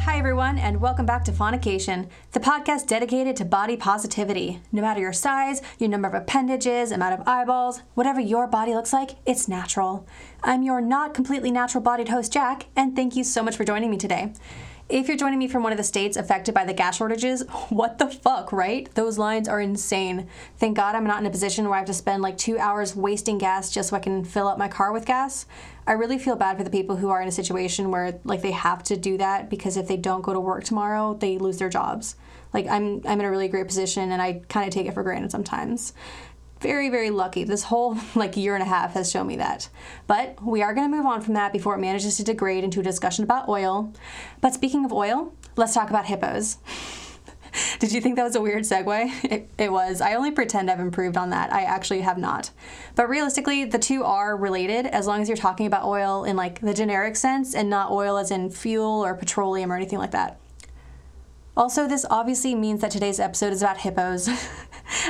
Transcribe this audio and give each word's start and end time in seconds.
Hi, 0.00 0.16
everyone, 0.16 0.58
and 0.58 0.80
welcome 0.80 1.04
back 1.04 1.24
to 1.24 1.32
Faunication, 1.32 2.08
the 2.30 2.38
podcast 2.38 2.86
dedicated 2.86 3.34
to 3.36 3.44
body 3.44 3.76
positivity. 3.76 4.60
No 4.70 4.82
matter 4.82 5.00
your 5.00 5.12
size, 5.12 5.62
your 5.80 5.90
number 5.90 6.06
of 6.06 6.14
appendages, 6.14 6.92
amount 6.92 7.20
of 7.20 7.26
eyeballs, 7.26 7.82
whatever 7.94 8.20
your 8.20 8.46
body 8.46 8.72
looks 8.72 8.92
like, 8.92 9.16
it's 9.26 9.48
natural. 9.48 10.06
I'm 10.44 10.62
your 10.62 10.80
not 10.80 11.12
completely 11.12 11.50
natural 11.50 11.82
bodied 11.82 12.10
host, 12.10 12.32
Jack, 12.32 12.66
and 12.76 12.94
thank 12.94 13.16
you 13.16 13.24
so 13.24 13.42
much 13.42 13.56
for 13.56 13.64
joining 13.64 13.90
me 13.90 13.96
today. 13.96 14.32
If 14.88 15.06
you're 15.06 15.18
joining 15.18 15.38
me 15.38 15.48
from 15.48 15.62
one 15.62 15.72
of 15.72 15.76
the 15.76 15.84
states 15.84 16.16
affected 16.16 16.54
by 16.54 16.64
the 16.64 16.72
gas 16.72 16.96
shortages, 16.96 17.42
what 17.68 17.98
the 17.98 18.06
fuck, 18.06 18.52
right? 18.52 18.88
Those 18.94 19.18
lines 19.18 19.46
are 19.46 19.60
insane. 19.60 20.28
Thank 20.56 20.78
God 20.78 20.94
I'm 20.94 21.04
not 21.04 21.20
in 21.20 21.26
a 21.26 21.30
position 21.30 21.66
where 21.66 21.74
I 21.74 21.78
have 21.78 21.86
to 21.88 21.92
spend 21.94 22.22
like 22.22 22.38
two 22.38 22.58
hours 22.58 22.96
wasting 22.96 23.36
gas 23.36 23.70
just 23.70 23.90
so 23.90 23.96
I 23.96 24.00
can 24.00 24.24
fill 24.24 24.48
up 24.48 24.56
my 24.56 24.68
car 24.68 24.90
with 24.90 25.04
gas. 25.04 25.44
I 25.86 25.92
really 25.92 26.18
feel 26.18 26.36
bad 26.36 26.56
for 26.56 26.64
the 26.64 26.70
people 26.70 26.96
who 26.96 27.10
are 27.10 27.20
in 27.20 27.28
a 27.28 27.32
situation 27.32 27.90
where 27.90 28.18
like 28.24 28.40
they 28.40 28.52
have 28.52 28.82
to 28.84 28.96
do 28.96 29.18
that 29.18 29.50
because 29.50 29.76
if 29.76 29.88
they 29.88 29.98
don't 29.98 30.22
go 30.22 30.32
to 30.32 30.40
work 30.40 30.64
tomorrow, 30.64 31.12
they 31.12 31.36
lose 31.36 31.58
their 31.58 31.68
jobs. 31.68 32.16
Like 32.54 32.66
I'm 32.66 33.02
I'm 33.06 33.20
in 33.20 33.26
a 33.26 33.30
really 33.30 33.48
great 33.48 33.66
position 33.66 34.10
and 34.10 34.22
I 34.22 34.40
kind 34.48 34.66
of 34.66 34.72
take 34.72 34.86
it 34.86 34.94
for 34.94 35.02
granted 35.02 35.30
sometimes 35.30 35.92
very 36.60 36.88
very 36.88 37.10
lucky. 37.10 37.44
This 37.44 37.64
whole 37.64 37.96
like 38.14 38.36
year 38.36 38.54
and 38.54 38.62
a 38.62 38.66
half 38.66 38.94
has 38.94 39.10
shown 39.10 39.26
me 39.26 39.36
that. 39.36 39.68
But 40.06 40.42
we 40.42 40.62
are 40.62 40.74
going 40.74 40.90
to 40.90 40.96
move 40.96 41.06
on 41.06 41.20
from 41.20 41.34
that 41.34 41.52
before 41.52 41.74
it 41.74 41.78
manages 41.78 42.16
to 42.16 42.24
degrade 42.24 42.64
into 42.64 42.80
a 42.80 42.82
discussion 42.82 43.24
about 43.24 43.48
oil. 43.48 43.92
But 44.40 44.54
speaking 44.54 44.84
of 44.84 44.92
oil 44.92 45.32
let's 45.58 45.74
talk 45.74 45.90
about 45.90 46.06
hippos. 46.06 46.58
Did 47.78 47.92
you 47.92 48.00
think 48.00 48.16
that 48.16 48.24
was 48.24 48.36
a 48.36 48.40
weird 48.40 48.62
segue? 48.62 49.10
It, 49.30 49.50
it 49.58 49.72
was. 49.72 50.00
I 50.00 50.14
only 50.14 50.30
pretend 50.30 50.70
i've 50.70 50.80
improved 50.80 51.16
on 51.16 51.30
that. 51.30 51.52
I 51.52 51.62
actually 51.62 52.00
have 52.02 52.18
not. 52.18 52.50
But 52.94 53.08
realistically 53.08 53.64
the 53.64 53.78
two 53.78 54.04
are 54.04 54.36
related 54.36 54.86
as 54.86 55.06
long 55.06 55.20
as 55.20 55.28
you're 55.28 55.36
talking 55.36 55.66
about 55.66 55.84
oil 55.84 56.24
in 56.24 56.36
like 56.36 56.60
the 56.60 56.74
generic 56.74 57.16
sense 57.16 57.54
and 57.54 57.68
not 57.68 57.90
oil 57.90 58.16
as 58.16 58.30
in 58.30 58.50
fuel 58.50 59.04
or 59.04 59.14
petroleum 59.14 59.72
or 59.72 59.76
anything 59.76 59.98
like 59.98 60.12
that. 60.12 60.38
Also, 61.56 61.88
this 61.88 62.06
obviously 62.08 62.54
means 62.54 62.80
that 62.82 62.92
today's 62.92 63.18
episode 63.18 63.52
is 63.52 63.62
about 63.62 63.78
hippos. 63.78 64.28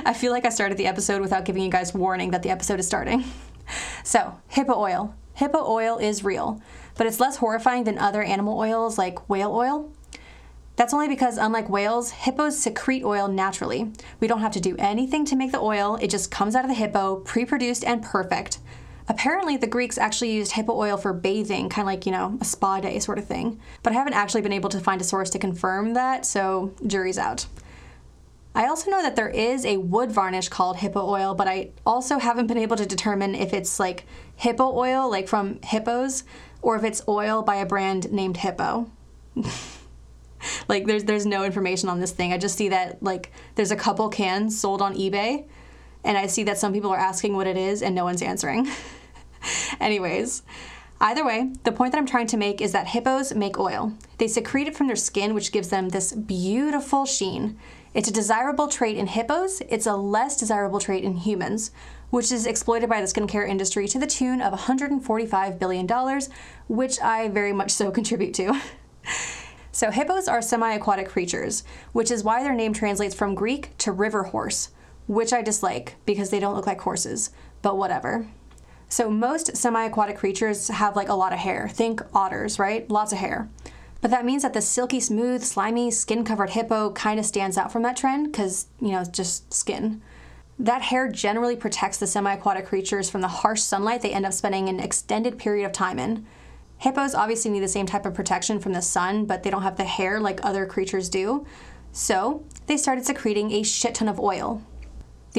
I 0.05 0.13
feel 0.13 0.33
like 0.33 0.45
I 0.45 0.51
started 0.51 0.79
the 0.79 0.87
episode 0.87 1.21
without 1.21 1.45
giving 1.45 1.63
you 1.63 1.71
guys 1.71 1.95
warning 1.95 2.31
that 2.31 2.43
the 2.43 2.51
episode 2.51 2.81
is 2.81 2.87
starting. 2.87 3.25
So, 4.03 4.41
hippo 4.49 4.75
oil. 4.75 5.15
Hippo 5.35 5.65
oil 5.65 5.99
is 5.99 6.25
real, 6.25 6.61
but 6.97 7.07
it's 7.07 7.21
less 7.21 7.37
horrifying 7.37 7.85
than 7.85 7.99
other 7.99 8.23
animal 8.23 8.59
oils 8.59 8.97
like 8.97 9.29
whale 9.29 9.55
oil. 9.55 9.93
That's 10.77 10.95
only 10.95 11.09
because, 11.09 11.39
unlike 11.39 11.69
whales, 11.69 12.13
hippos 12.13 12.59
secrete 12.59 13.05
oil 13.05 13.29
naturally. 13.29 13.93
We 14.21 14.29
don't 14.29 14.41
have 14.41 14.53
to 14.53 14.61
do 14.61 14.77
anything 14.79 15.25
to 15.27 15.37
make 15.37 15.53
the 15.53 15.61
oil, 15.61 15.99
it 16.01 16.09
just 16.09 16.31
comes 16.31 16.55
out 16.55 16.65
of 16.65 16.71
the 16.71 16.77
hippo, 16.77 17.17
pre 17.17 17.45
produced 17.45 17.85
and 17.85 18.03
perfect. 18.03 18.59
Apparently, 19.09 19.57
the 19.57 19.67
Greeks 19.67 19.97
actually 19.97 20.33
used 20.33 20.53
hippo 20.53 20.73
oil 20.73 20.97
for 20.97 21.13
bathing, 21.13 21.69
kind 21.69 21.89
of 21.89 21.93
like, 21.93 22.05
you 22.05 22.13
know, 22.13 22.37
a 22.41 22.45
spa 22.45 22.81
day 22.81 22.99
sort 22.99 23.19
of 23.19 23.27
thing. 23.27 23.61
But 23.83 23.93
I 23.93 23.97
haven't 23.97 24.13
actually 24.13 24.43
been 24.43 24.53
able 24.53 24.71
to 24.71 24.81
find 24.81 25.01
a 25.01 25.05
source 25.05 25.31
to 25.31 25.39
confirm 25.39 25.95
that, 25.95 26.27
so 26.27 26.75
jury's 26.87 27.19
out. 27.19 27.47
I 28.59 28.67
also 28.67 28.91
know 28.91 29.03
that 29.03 29.15
there 29.15 29.29
is 29.29 29.65
a 29.65 29.77
wood 29.77 30.11
varnish 30.11 30.49
called 30.49 30.79
hippo 30.79 31.09
oil, 31.09 31.33
but 31.33 31.47
I 31.47 31.71
also 31.87 32.19
haven't 32.19 32.49
been 32.49 32.59
able 32.59 32.77
to 32.77 32.87
determine 32.87 33.37
if 33.37 33.55
it's 33.55 33.79
like 33.79 34.05
hippo 34.35 34.77
oil, 34.77 35.09
like 35.09 35.29
from 35.29 35.63
hippos, 35.63 36.25
or 36.61 36.75
if 36.75 36.83
it's 36.83 37.01
oil 37.07 37.43
by 37.43 37.55
a 37.55 37.65
brand 37.65 38.11
named 38.11 38.39
Hippo. 38.39 38.91
like 40.69 40.87
there's 40.87 41.05
there's 41.05 41.25
no 41.25 41.45
information 41.45 41.89
on 41.89 42.01
this 42.01 42.11
thing. 42.11 42.33
I 42.33 42.39
just 42.39 42.59
see 42.59 42.69
that 42.71 43.01
like 43.01 43.31
there's 43.55 43.71
a 43.71 43.77
couple 43.77 44.09
cans 44.09 44.61
sold 44.61 44.83
on 44.83 44.97
eBay, 44.97 45.47
and 46.03 46.19
I 46.19 46.27
see 46.27 46.43
that 46.43 46.59
some 46.59 46.73
people 46.73 46.91
are 46.91 46.99
asking 46.99 47.37
what 47.37 47.47
it 47.47 47.57
is 47.57 47.81
and 47.81 47.95
no 47.95 48.03
one's 48.03 48.23
answering. 48.23 48.69
Anyways, 49.81 50.43
either 51.01 51.25
way, 51.25 51.53
the 51.63 51.71
point 51.71 51.93
that 51.93 51.99
I'm 51.99 52.07
trying 52.07 52.27
to 52.27 52.37
make 52.37 52.61
is 52.61 52.73
that 52.73 52.89
hippos 52.89 53.33
make 53.37 53.57
oil. 53.57 53.93
They 54.19 54.27
secrete 54.27 54.67
it 54.67 54.77
from 54.77 54.89
their 54.89 54.97
skin, 54.97 55.33
which 55.33 55.53
gives 55.53 55.69
them 55.69 55.91
this 55.91 56.13
beautiful 56.13 57.07
sheen. 57.07 57.57
It's 57.99 58.09
a 58.09 58.13
desirable 58.13 58.69
trait 58.69 58.97
in 58.97 59.09
hippos, 59.09 59.61
it's 59.69 59.89
a 59.89 59.97
less 59.97 60.37
desirable 60.37 60.79
trait 60.79 61.03
in 61.03 61.17
humans, 61.17 61.73
which 62.11 62.31
is 62.31 62.47
exploited 62.47 62.89
by 62.89 63.01
the 63.01 63.09
skincare 63.09 63.49
industry 63.49 63.89
to 63.89 63.99
the 63.99 64.07
tune 64.07 64.41
of 64.41 64.57
$145 64.57 65.59
billion, 65.59 66.21
which 66.69 67.01
I 67.01 67.27
very 67.27 67.53
much 67.53 67.73
so 67.73 67.91
contribute 67.99 68.35
to. 68.35 68.57
so, 69.73 69.91
hippos 69.91 70.29
are 70.29 70.41
semi 70.41 70.75
aquatic 70.75 71.09
creatures, 71.09 71.65
which 71.91 72.13
is 72.13 72.23
why 72.23 72.45
their 72.45 72.55
name 72.55 72.73
translates 72.73 73.17
from 73.17 73.35
Greek 73.35 73.77
to 73.79 73.91
river 73.91 74.23
horse, 74.23 74.69
which 75.09 75.33
I 75.33 75.43
dislike 75.43 75.97
because 76.07 76.31
they 76.31 76.39
don't 76.39 76.55
look 76.55 76.69
like 76.69 76.81
horses, 76.83 77.31
but 77.63 77.77
whatever. 77.77 78.29
So 78.91 79.11
most 79.11 79.55
semi-aquatic 79.57 80.17
creatures 80.17 80.69
have 80.69 80.97
like 80.97 81.11
a 81.11 81.15
lot 81.15 81.33
of 81.35 81.41
hair. 81.41 81.69
Think 81.69 82.01
otters, 82.15 82.59
right? 82.59 82.89
Lots 82.91 83.13
of 83.13 83.19
hair. 83.19 83.51
But 84.01 84.11
that 84.13 84.25
means 84.25 84.43
that 84.43 84.53
the 84.53 84.63
silky 84.63 85.01
smooth, 85.01 85.43
slimy, 85.43 85.91
skin-covered 85.91 86.51
hippo 86.51 86.93
kind 86.93 87.19
of 87.19 87.27
stands 87.27 87.59
out 87.59 87.73
from 87.73 87.83
that 87.83 87.97
trend 87.97 88.33
cuz, 88.33 88.67
you 88.81 88.93
know, 88.93 89.01
it's 89.01 89.09
just 89.09 89.53
skin. 89.53 90.01
That 90.59 90.83
hair 90.83 91.09
generally 91.09 91.57
protects 91.57 91.99
the 91.99 92.07
semi-aquatic 92.07 92.67
creatures 92.67 93.11
from 93.11 93.21
the 93.21 93.29
harsh 93.29 93.61
sunlight 93.61 94.03
they 94.03 94.13
end 94.13 94.27
up 94.27 94.33
spending 94.33 94.69
an 94.69 94.81
extended 94.81 95.39
period 95.39 95.67
of 95.67 95.73
time 95.73 95.99
in. 95.99 96.27
Hippos 96.79 97.15
obviously 97.15 97.51
need 97.51 97.61
the 97.61 97.69
same 97.69 97.87
type 97.87 98.07
of 98.07 98.15
protection 98.15 98.61
from 98.61 98.73
the 98.73 98.83
sun, 98.83 99.25
but 99.25 99.43
they 99.43 99.51
don't 99.51 99.63
have 99.63 99.77
the 99.77 99.85
hair 99.85 100.21
like 100.21 100.45
other 100.45 100.65
creatures 100.67 101.09
do. 101.09 101.45
So, 101.91 102.45
they 102.67 102.77
started 102.77 103.05
secreting 103.05 103.51
a 103.51 103.65
shit 103.65 103.97
ton 103.97 104.09
of 104.09 104.21
oil, 104.21 104.63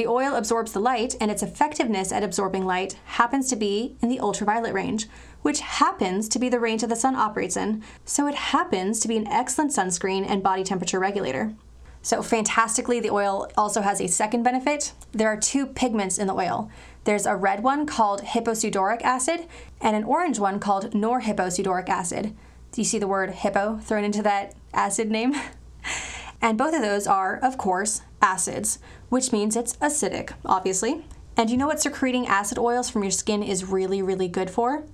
the 0.00 0.06
oil 0.06 0.34
absorbs 0.34 0.72
the 0.72 0.80
light, 0.80 1.16
and 1.20 1.30
its 1.30 1.42
effectiveness 1.42 2.12
at 2.12 2.22
absorbing 2.22 2.64
light 2.64 2.96
happens 3.04 3.48
to 3.50 3.56
be 3.56 3.96
in 4.00 4.08
the 4.08 4.20
ultraviolet 4.20 4.72
range, 4.72 5.08
which 5.42 5.60
happens 5.60 6.28
to 6.28 6.38
be 6.38 6.48
the 6.48 6.60
range 6.60 6.80
that 6.82 6.88
the 6.88 6.96
sun 6.96 7.16
operates 7.16 7.56
in, 7.56 7.82
so 8.04 8.26
it 8.26 8.34
happens 8.34 9.00
to 9.00 9.08
be 9.08 9.16
an 9.16 9.26
excellent 9.28 9.72
sunscreen 9.72 10.24
and 10.28 10.42
body 10.42 10.64
temperature 10.64 10.98
regulator. 10.98 11.54
So, 12.02 12.22
fantastically, 12.22 13.00
the 13.00 13.10
oil 13.10 13.50
also 13.56 13.82
has 13.82 14.00
a 14.00 14.08
second 14.08 14.42
benefit. 14.42 14.92
There 15.12 15.28
are 15.28 15.36
two 15.36 15.66
pigments 15.66 16.18
in 16.18 16.26
the 16.26 16.34
oil. 16.34 16.70
There's 17.04 17.26
a 17.26 17.36
red 17.36 17.62
one 17.62 17.86
called 17.86 18.22
hipposudoric 18.22 19.02
acid 19.02 19.46
and 19.80 19.94
an 19.94 20.04
orange 20.04 20.38
one 20.38 20.60
called 20.60 20.92
norhipposudoric 20.92 21.88
acid. 21.88 22.34
Do 22.72 22.80
you 22.80 22.84
see 22.84 22.98
the 22.98 23.08
word 23.08 23.30
hippo 23.30 23.78
thrown 23.78 24.04
into 24.04 24.22
that 24.22 24.54
acid 24.72 25.10
name? 25.10 25.34
And 26.42 26.56
both 26.56 26.74
of 26.74 26.80
those 26.80 27.06
are, 27.06 27.38
of 27.42 27.58
course, 27.58 28.02
acids, 28.22 28.78
which 29.08 29.32
means 29.32 29.56
it's 29.56 29.76
acidic, 29.76 30.32
obviously. 30.44 31.04
And 31.36 31.50
you 31.50 31.56
know 31.56 31.66
what 31.66 31.80
secreting 31.80 32.26
acid 32.26 32.58
oils 32.58 32.88
from 32.88 33.02
your 33.02 33.10
skin 33.10 33.42
is 33.42 33.64
really, 33.64 34.02
really 34.02 34.28
good 34.28 34.50
for? 34.50 34.84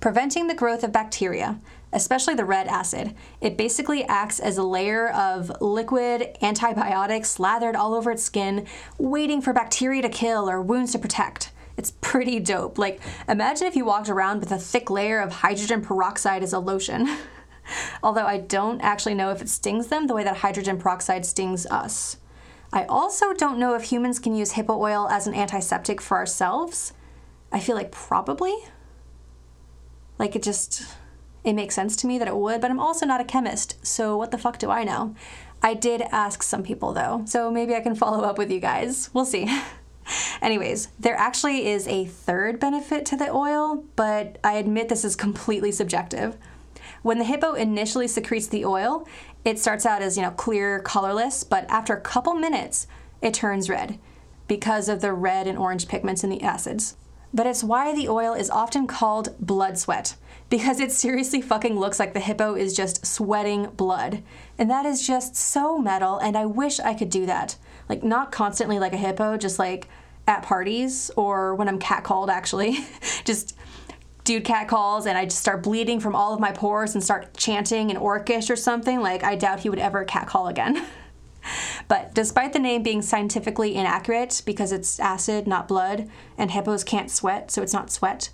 Preventing 0.00 0.46
the 0.46 0.54
growth 0.54 0.84
of 0.84 0.92
bacteria, 0.92 1.60
especially 1.92 2.34
the 2.34 2.44
red 2.44 2.68
acid. 2.68 3.14
It 3.40 3.56
basically 3.56 4.04
acts 4.04 4.38
as 4.38 4.56
a 4.56 4.62
layer 4.62 5.08
of 5.08 5.50
liquid 5.60 6.36
antibiotics 6.40 7.30
slathered 7.30 7.74
all 7.74 7.94
over 7.94 8.10
its 8.12 8.22
skin, 8.22 8.66
waiting 8.98 9.40
for 9.40 9.52
bacteria 9.52 10.02
to 10.02 10.08
kill 10.08 10.48
or 10.48 10.62
wounds 10.62 10.92
to 10.92 10.98
protect. 10.98 11.50
It's 11.76 11.92
pretty 12.00 12.40
dope. 12.40 12.78
Like, 12.78 13.00
imagine 13.28 13.66
if 13.66 13.76
you 13.76 13.84
walked 13.84 14.08
around 14.08 14.40
with 14.40 14.52
a 14.52 14.58
thick 14.58 14.90
layer 14.90 15.20
of 15.20 15.32
hydrogen 15.32 15.80
peroxide 15.80 16.42
as 16.42 16.52
a 16.52 16.58
lotion. 16.58 17.08
Although 18.02 18.26
I 18.26 18.38
don't 18.38 18.80
actually 18.80 19.14
know 19.14 19.30
if 19.30 19.40
it 19.40 19.48
stings 19.48 19.88
them 19.88 20.06
the 20.06 20.14
way 20.14 20.24
that 20.24 20.38
hydrogen 20.38 20.78
peroxide 20.78 21.24
stings 21.24 21.66
us. 21.66 22.16
I 22.72 22.84
also 22.84 23.32
don't 23.32 23.58
know 23.58 23.74
if 23.74 23.84
humans 23.84 24.18
can 24.18 24.34
use 24.34 24.52
hippo 24.52 24.78
oil 24.78 25.08
as 25.08 25.26
an 25.26 25.34
antiseptic 25.34 26.00
for 26.00 26.16
ourselves. 26.16 26.92
I 27.50 27.60
feel 27.60 27.76
like 27.76 27.92
probably. 27.92 28.54
Like 30.18 30.36
it 30.36 30.42
just 30.42 30.84
it 31.44 31.52
makes 31.52 31.74
sense 31.74 31.96
to 31.96 32.06
me 32.06 32.18
that 32.18 32.28
it 32.28 32.36
would, 32.36 32.60
but 32.60 32.70
I'm 32.70 32.80
also 32.80 33.06
not 33.06 33.20
a 33.20 33.24
chemist, 33.24 33.84
so 33.86 34.16
what 34.16 34.30
the 34.30 34.38
fuck 34.38 34.58
do 34.58 34.70
I 34.70 34.84
know? 34.84 35.14
I 35.62 35.74
did 35.74 36.02
ask 36.02 36.42
some 36.42 36.62
people 36.62 36.92
though, 36.92 37.22
so 37.26 37.50
maybe 37.50 37.74
I 37.74 37.80
can 37.80 37.94
follow 37.94 38.24
up 38.24 38.38
with 38.38 38.50
you 38.50 38.60
guys. 38.60 39.10
We'll 39.12 39.24
see. 39.24 39.48
Anyways, 40.42 40.88
there 40.98 41.16
actually 41.16 41.68
is 41.68 41.86
a 41.86 42.06
third 42.06 42.58
benefit 42.58 43.04
to 43.06 43.16
the 43.16 43.30
oil, 43.30 43.84
but 43.94 44.38
I 44.42 44.54
admit 44.54 44.88
this 44.88 45.04
is 45.04 45.16
completely 45.16 45.70
subjective. 45.70 46.36
When 47.02 47.18
the 47.18 47.24
hippo 47.24 47.52
initially 47.52 48.08
secretes 48.08 48.48
the 48.48 48.64
oil, 48.64 49.06
it 49.44 49.58
starts 49.58 49.86
out 49.86 50.02
as, 50.02 50.16
you 50.16 50.22
know, 50.22 50.30
clear, 50.30 50.80
colorless, 50.80 51.44
but 51.44 51.66
after 51.70 51.94
a 51.94 52.00
couple 52.00 52.34
minutes, 52.34 52.86
it 53.20 53.34
turns 53.34 53.68
red 53.68 53.98
because 54.46 54.88
of 54.88 55.00
the 55.00 55.12
red 55.12 55.46
and 55.46 55.58
orange 55.58 55.88
pigments 55.88 56.24
in 56.24 56.30
the 56.30 56.42
acids. 56.42 56.96
But 57.32 57.46
it's 57.46 57.64
why 57.64 57.94
the 57.94 58.08
oil 58.08 58.32
is 58.34 58.50
often 58.50 58.86
called 58.86 59.36
blood 59.38 59.78
sweat, 59.78 60.16
because 60.48 60.80
it 60.80 60.92
seriously 60.92 61.42
fucking 61.42 61.78
looks 61.78 61.98
like 61.98 62.14
the 62.14 62.20
hippo 62.20 62.54
is 62.54 62.74
just 62.74 63.06
sweating 63.06 63.66
blood. 63.76 64.22
And 64.56 64.70
that 64.70 64.86
is 64.86 65.06
just 65.06 65.36
so 65.36 65.78
metal, 65.78 66.18
and 66.18 66.36
I 66.36 66.46
wish 66.46 66.80
I 66.80 66.94
could 66.94 67.10
do 67.10 67.26
that. 67.26 67.56
Like, 67.88 68.02
not 68.02 68.32
constantly 68.32 68.78
like 68.78 68.92
a 68.92 68.98
hippo, 68.98 69.36
just 69.36 69.58
like 69.58 69.88
at 70.26 70.42
parties 70.42 71.10
or 71.16 71.54
when 71.54 71.68
I'm 71.68 71.78
catcalled, 71.78 72.28
actually. 72.28 72.78
just 73.24 73.56
dude 74.28 74.44
cat 74.44 74.68
calls 74.68 75.06
and 75.06 75.16
I 75.16 75.24
just 75.24 75.38
start 75.38 75.62
bleeding 75.62 76.00
from 76.00 76.14
all 76.14 76.34
of 76.34 76.40
my 76.40 76.52
pores 76.52 76.94
and 76.94 77.02
start 77.02 77.34
chanting 77.34 77.88
in 77.88 77.96
Orcish 77.96 78.50
or 78.50 78.56
something, 78.56 79.00
like 79.00 79.24
I 79.24 79.36
doubt 79.36 79.60
he 79.60 79.70
would 79.70 79.78
ever 79.78 80.04
cat 80.04 80.26
call 80.26 80.48
again. 80.48 80.86
But 81.88 82.14
despite 82.14 82.52
the 82.52 82.58
name 82.58 82.82
being 82.82 83.02
scientifically 83.02 83.74
inaccurate 83.74 84.42
because 84.44 84.72
it's 84.72 85.00
acid, 85.00 85.46
not 85.46 85.68
blood, 85.68 86.08
and 86.36 86.50
hippos 86.50 86.84
can't 86.84 87.10
sweat, 87.10 87.50
so 87.50 87.62
it's 87.62 87.72
not 87.72 87.90
sweat, 87.90 88.30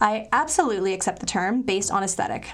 I 0.00 0.28
absolutely 0.32 0.92
accept 0.92 1.20
the 1.20 1.26
term 1.26 1.62
based 1.62 1.90
on 1.90 2.02
aesthetic. 2.02 2.52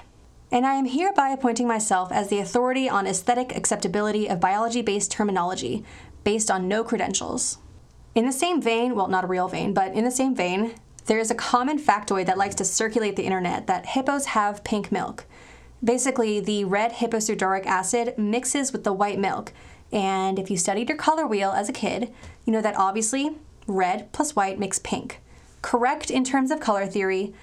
And 0.51 0.65
I 0.65 0.75
am 0.75 0.85
hereby 0.85 1.29
appointing 1.29 1.67
myself 1.67 2.11
as 2.11 2.29
the 2.29 2.39
authority 2.39 2.87
on 2.89 3.07
aesthetic 3.07 3.55
acceptability 3.55 4.29
of 4.29 4.39
biology 4.39 4.81
based 4.81 5.11
terminology, 5.11 5.83
based 6.23 6.49
on 6.49 6.67
no 6.67 6.83
credentials. 6.83 7.57
In 8.13 8.25
the 8.25 8.31
same 8.31 8.61
vein, 8.61 8.95
well, 8.95 9.07
not 9.07 9.25
a 9.25 9.27
real 9.27 9.47
vein, 9.47 9.73
but 9.73 9.93
in 9.93 10.05
the 10.05 10.11
same 10.11 10.33
vein, 10.33 10.75
there 11.05 11.19
is 11.19 11.29
a 11.29 11.35
common 11.35 11.77
factoid 11.77 12.25
that 12.25 12.37
likes 12.37 12.55
to 12.55 12.65
circulate 12.65 13.15
the 13.15 13.25
internet 13.25 13.67
that 13.67 13.87
hippos 13.87 14.27
have 14.27 14.63
pink 14.63 14.91
milk. 14.91 15.25
Basically, 15.83 16.39
the 16.39 16.63
red 16.63 16.93
hipposudoric 16.93 17.65
acid 17.65 18.17
mixes 18.17 18.71
with 18.71 18.83
the 18.83 18.93
white 18.93 19.19
milk. 19.19 19.53
And 19.91 20.39
if 20.39 20.49
you 20.49 20.57
studied 20.57 20.89
your 20.89 20.97
color 20.97 21.25
wheel 21.25 21.51
as 21.51 21.69
a 21.69 21.73
kid, 21.73 22.13
you 22.45 22.53
know 22.53 22.61
that 22.61 22.77
obviously 22.77 23.37
red 23.67 24.11
plus 24.11 24.35
white 24.35 24.59
makes 24.59 24.79
pink. 24.79 25.21
Correct 25.61 26.11
in 26.11 26.23
terms 26.23 26.51
of 26.51 26.59
color 26.59 26.85
theory, 26.85 27.33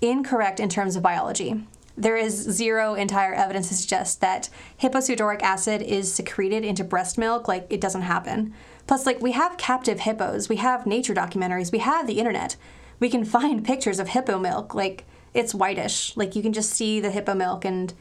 incorrect 0.00 0.60
in 0.60 0.68
terms 0.68 0.96
of 0.96 1.02
biology. 1.02 1.64
There 1.96 2.16
is 2.16 2.34
zero 2.34 2.94
entire 2.94 3.34
evidence 3.34 3.68
to 3.68 3.74
suggest 3.74 4.20
that 4.20 4.48
hipposudoric 4.80 5.42
acid 5.42 5.82
is 5.82 6.12
secreted 6.12 6.64
into 6.64 6.84
breast 6.84 7.18
milk. 7.18 7.48
Like, 7.48 7.66
it 7.68 7.80
doesn't 7.80 8.02
happen. 8.02 8.54
Plus, 8.86 9.04
like, 9.04 9.20
we 9.20 9.32
have 9.32 9.58
captive 9.58 10.00
hippos, 10.00 10.48
we 10.48 10.56
have 10.56 10.86
nature 10.86 11.14
documentaries, 11.14 11.70
we 11.70 11.80
have 11.80 12.06
the 12.06 12.18
internet. 12.18 12.56
We 12.98 13.10
can 13.10 13.24
find 13.36 13.64
pictures 13.64 13.98
of 13.98 14.08
hippo 14.08 14.38
milk. 14.38 14.74
Like, 14.74 15.04
it's 15.34 15.54
whitish. 15.54 16.16
Like, 16.16 16.34
you 16.34 16.42
can 16.42 16.52
just 16.52 16.70
see 16.70 17.00
the 17.00 17.10
hippo 17.10 17.34
milk, 17.34 17.64
and 17.64 17.92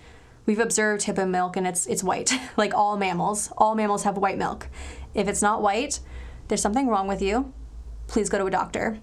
we've 0.45 0.59
observed 0.59 1.03
hippo 1.03 1.25
milk, 1.25 1.55
and 1.57 1.67
it's, 1.67 1.85
it's 1.85 2.03
white. 2.03 2.33
like 2.57 2.73
all 2.73 2.97
mammals. 2.97 3.51
All 3.57 3.75
mammals 3.75 4.03
have 4.03 4.17
white 4.17 4.37
milk. 4.37 4.67
If 5.13 5.27
it's 5.27 5.41
not 5.41 5.61
white, 5.61 5.99
there's 6.47 6.61
something 6.61 6.87
wrong 6.87 7.07
with 7.07 7.21
you. 7.21 7.53
Please 8.07 8.29
go 8.29 8.37
to 8.37 8.45
a 8.45 8.51
doctor. 8.51 8.99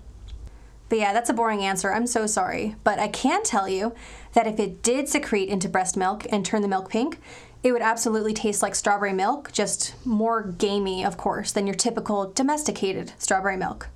But 0.89 0.99
yeah, 0.99 1.13
that's 1.13 1.31
a 1.31 1.35
boring 1.35 1.63
answer. 1.63 1.93
I'm 1.93 2.07
so 2.07 2.27
sorry. 2.27 2.77
But 2.83 2.99
I 2.99 3.09
can 3.09 3.43
tell 3.43 3.69
you 3.69 3.95
that 4.33 4.47
if 4.47 4.59
it 4.59 4.83
did 4.83 5.09
secrete 5.09 5.49
into 5.49 5.69
breast 5.69 5.97
milk 5.97 6.27
and 6.31 6.45
turn 6.45 6.63
the 6.63 6.69
milk 6.69 6.91
pink, 6.91 7.19
it 7.63 7.73
would 7.73 7.83
absolutely 7.83 8.33
taste 8.33 8.63
like 8.63 8.75
strawberry 8.75 9.13
milk, 9.13 9.51
just 9.53 9.95
more 10.07 10.43
gamey, 10.43 11.05
of 11.05 11.17
course, 11.17 11.53
than 11.53 11.67
your 11.67 11.75
typical 11.75 12.31
domesticated 12.33 13.13
strawberry 13.19 13.57
milk. 13.57 13.89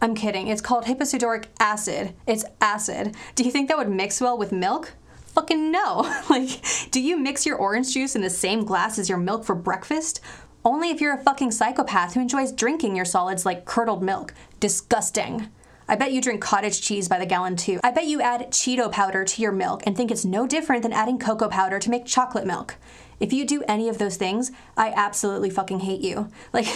I'm 0.00 0.14
kidding. 0.14 0.46
It's 0.46 0.60
called 0.60 0.84
hipposudoric 0.84 1.46
acid. 1.60 2.14
It's 2.26 2.44
acid. 2.60 3.14
Do 3.34 3.44
you 3.44 3.50
think 3.50 3.68
that 3.68 3.78
would 3.78 3.90
mix 3.90 4.20
well 4.20 4.38
with 4.38 4.52
milk? 4.52 4.94
Fucking 5.28 5.70
no. 5.70 6.00
like, 6.30 6.60
do 6.90 7.00
you 7.00 7.18
mix 7.18 7.46
your 7.46 7.56
orange 7.56 7.94
juice 7.94 8.16
in 8.16 8.22
the 8.22 8.30
same 8.30 8.64
glass 8.64 8.98
as 8.98 9.08
your 9.08 9.18
milk 9.18 9.44
for 9.44 9.54
breakfast? 9.54 10.20
Only 10.64 10.90
if 10.90 11.00
you're 11.00 11.14
a 11.14 11.22
fucking 11.22 11.52
psychopath 11.52 12.14
who 12.14 12.20
enjoys 12.20 12.52
drinking 12.52 12.96
your 12.96 13.04
solids 13.04 13.46
like 13.46 13.64
curdled 13.64 14.02
milk. 14.02 14.34
Disgusting. 14.60 15.48
I 15.90 15.96
bet 15.96 16.12
you 16.12 16.20
drink 16.20 16.42
cottage 16.42 16.82
cheese 16.82 17.08
by 17.08 17.18
the 17.18 17.24
gallon 17.24 17.56
too. 17.56 17.80
I 17.82 17.90
bet 17.90 18.06
you 18.06 18.20
add 18.20 18.50
Cheeto 18.50 18.92
powder 18.92 19.24
to 19.24 19.42
your 19.42 19.52
milk 19.52 19.82
and 19.86 19.96
think 19.96 20.10
it's 20.10 20.24
no 20.24 20.46
different 20.46 20.82
than 20.82 20.92
adding 20.92 21.18
cocoa 21.18 21.48
powder 21.48 21.78
to 21.78 21.90
make 21.90 22.04
chocolate 22.04 22.46
milk. 22.46 22.76
If 23.20 23.32
you 23.32 23.44
do 23.44 23.62
any 23.66 23.88
of 23.88 23.98
those 23.98 24.16
things, 24.16 24.52
I 24.76 24.92
absolutely 24.94 25.50
fucking 25.50 25.80
hate 25.80 26.00
you. 26.00 26.30
Like, 26.50 26.66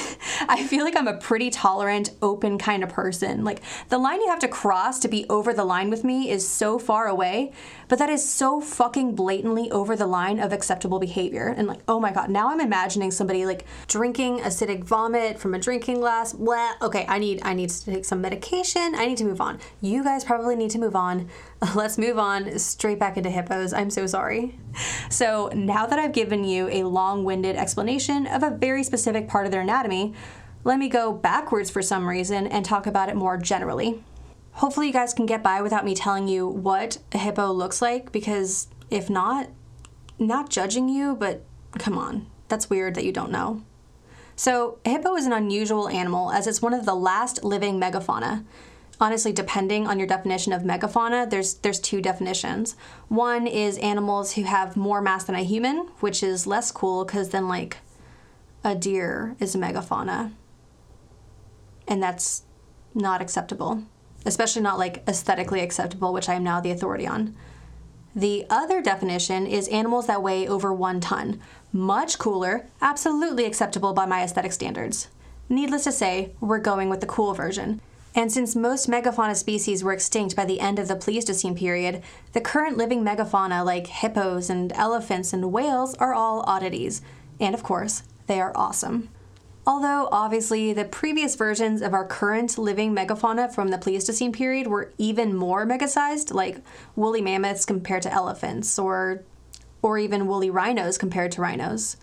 I 0.49 0.65
feel 0.65 0.85
like 0.85 0.97
I'm 0.97 1.09
a 1.09 1.17
pretty 1.17 1.51
tolerant, 1.51 2.11
open 2.21 2.59
kind 2.59 2.85
of 2.85 2.91
person. 2.91 3.43
Like, 3.43 3.63
the 3.89 3.99
line 3.99 4.21
you 4.21 4.29
have 4.29 4.39
to 4.41 4.49
cross 4.49 5.01
to 5.01 5.09
be 5.09 5.25
over 5.29 5.53
the 5.53 5.65
line 5.65 5.89
with 5.89 6.05
me 6.05 6.31
is 6.31 6.47
so 6.47 6.79
far 6.79 7.09
away, 7.09 7.53
but 7.89 7.99
that 7.99 8.11
is 8.11 8.29
so 8.29 8.61
fucking 8.61 9.15
blatantly 9.15 9.71
over 9.71 9.97
the 9.97 10.07
line 10.07 10.39
of 10.39 10.53
acceptable 10.53 10.99
behavior. 10.99 11.49
And 11.57 11.67
like, 11.67 11.81
oh 11.89 11.99
my 11.99 12.13
god, 12.13 12.31
now 12.31 12.51
I'm 12.51 12.61
imagining 12.61 13.11
somebody 13.11 13.45
like 13.47 13.65
drinking 13.87 14.41
acidic 14.41 14.85
vomit 14.85 15.39
from 15.39 15.55
a 15.55 15.59
drinking 15.59 16.01
glass. 16.01 16.33
Blah. 16.33 16.73
Okay, 16.83 17.07
I 17.09 17.19
need 17.19 17.41
I 17.43 17.55
need 17.55 17.71
to 17.71 17.85
take 17.85 18.05
some 18.05 18.21
medication. 18.21 18.95
I 18.95 19.07
need 19.07 19.19
to 19.19 19.25
move 19.25 19.41
on. 19.41 19.59
You 19.81 20.05
guys 20.05 20.25
probably 20.25 20.57
need 20.57 20.71
to 20.71 20.79
move 20.79 20.97
on. 20.97 21.29
Let's 21.75 21.97
move 21.97 22.19
on 22.19 22.59
straight 22.59 22.99
back 22.99 23.17
into 23.17 23.31
hippos. 23.31 23.73
I'm 23.73 23.91
so 23.91 24.07
sorry. 24.07 24.59
So, 25.11 25.49
now 25.55 25.87
that 25.87 25.99
I've 25.99 26.13
given 26.13 26.45
you 26.45 26.69
a 26.69 26.83
long 26.83 27.25
winded 27.25 27.57
explanation 27.57 28.27
of 28.27 28.43
a 28.43 28.51
very 28.51 28.83
specific 28.83 29.29
part 29.29 29.47
of 29.47 29.53
their 29.53 29.61
anatomy, 29.61 30.13
let 30.65 30.79
me 30.79 30.89
go 30.89 31.13
backwards 31.13 31.71
for 31.71 31.81
some 31.81 32.09
reason 32.09 32.47
and 32.49 32.65
talk 32.65 32.87
about 32.87 33.09
it 33.09 33.17
more 33.17 33.37
generally. 33.37 34.03
Hopefully, 34.55 34.89
you 34.89 34.93
guys 34.93 35.15
can 35.15 35.27
get 35.27 35.43
by 35.43 35.63
without 35.63 35.85
me 35.85 35.95
telling 35.95 36.27
you 36.27 36.49
what 36.49 36.99
a 37.13 37.19
hippo 37.19 37.53
looks 37.53 37.81
like, 37.81 38.11
because 38.11 38.67
if 38.91 39.09
not, 39.09 39.49
not 40.19 40.51
judging 40.51 40.89
you, 40.89 41.15
but 41.15 41.45
come 41.79 41.97
on, 41.97 42.27
that's 42.49 42.71
weird 42.71 42.97
that 42.97 43.05
you 43.05 43.13
don't 43.13 43.31
know. 43.31 43.63
So, 44.35 44.79
a 44.85 44.91
hippo 44.91 45.15
is 45.15 45.27
an 45.27 45.33
unusual 45.33 45.89
animal 45.89 46.33
as 46.33 46.49
it's 46.49 46.61
one 46.63 46.75
of 46.75 46.87
the 46.87 46.95
last 46.95 47.45
living 47.45 47.81
megafauna 47.81 48.45
honestly 49.03 49.33
depending 49.33 49.89
on 49.89 49.99
your 49.99 50.07
definition 50.07 50.53
of 50.53 50.63
megafauna 50.63 51.29
there's 51.29 51.55
there's 51.55 51.81
two 51.81 52.01
definitions. 52.01 52.77
One 53.09 53.49
is 53.49 53.77
animals 53.79 54.35
who 54.35 54.45
have 54.45 54.77
more 54.77 55.03
mass 55.03 55.25
than 55.25 55.35
a 55.35 55.43
human 55.43 55.89
which 55.99 56.23
is 56.23 56.47
less 56.47 56.71
cool 56.71 57.05
because 57.05 57.31
then 57.31 57.49
like 57.49 57.79
a 58.63 58.77
deer 58.77 59.35
is 59.41 59.57
a 59.57 59.59
megafauna. 59.59 60.33
And 61.89 62.01
that's 62.01 62.45
not 62.95 63.21
acceptable 63.21 63.83
especially 64.25 64.63
not 64.63 64.79
like 64.79 65.03
aesthetically 65.09 65.63
acceptable 65.63 66.13
which 66.13 66.29
i 66.29 66.35
am 66.35 66.45
now 66.45 66.61
the 66.61 66.71
authority 66.71 67.07
on. 67.07 67.35
The 68.15 68.47
other 68.51 68.81
definition 68.81 69.49
is 69.49 69.67
animals 69.69 70.07
that 70.07 70.23
weigh 70.23 70.47
over 70.47 70.73
one 70.73 71.01
ton. 71.01 71.41
Much 71.73 72.19
cooler 72.19 72.69
absolutely 72.81 73.47
acceptable 73.47 73.95
by 73.95 74.07
my 74.07 74.23
aesthetic 74.23 74.53
standards. 74.53 75.09
Needless 75.49 75.85
to 75.85 75.93
say 75.93 76.35
we're 76.39 76.59
going 76.59 76.89
with 76.89 77.01
the 77.01 77.07
cool 77.07 77.35
version 77.35 77.81
and 78.15 78.31
since 78.31 78.55
most 78.55 78.91
megafauna 78.91 79.35
species 79.35 79.83
were 79.83 79.93
extinct 79.93 80.37
by 80.37 80.45
the 80.45 80.61
end 80.61 80.79
of 80.79 80.89
the 80.89 80.97
Pleistocene 80.97 81.55
period, 81.55 82.03
the 82.33 82.41
current 82.41 82.77
living 82.77 83.03
megafauna 83.03 83.65
like 83.65 83.87
hippos 83.87 84.51
and 84.51 84.73
elephants 84.75 85.33
and 85.33 85.53
whales 85.53 85.95
are 85.95 86.15
all 86.15 86.45
oddities. 86.47 87.01
And 87.41 87.55
of 87.55 87.63
course, 87.63 88.03
they 88.27 88.41
are 88.41 88.53
awesome. 88.55 89.09
Although, 89.67 90.09
obviously, 90.11 90.73
the 90.73 90.85
previous 90.85 91.37
versions 91.37 91.83
of 91.83 91.95
our 91.95 92.05
current 92.05 92.59
living 92.59 92.95
megafauna 92.95 93.55
from 93.55 93.69
the 93.69 93.79
Pleistocene 93.79 94.33
period 94.33 94.67
were 94.67 94.93
even 94.99 95.37
more 95.37 95.65
megasized, 95.65 96.35
like 96.35 96.61
woolly 96.97 97.21
mammoths 97.21 97.65
compared 97.65 98.03
to 98.03 98.13
elephants, 98.13 98.77
or, 98.77 99.23
or 99.81 99.99
even 99.99 100.27
woolly 100.27 100.51
rhinos 100.51 100.99
compared 100.99 101.31
to 101.33 101.41
rhinos. 101.41 101.97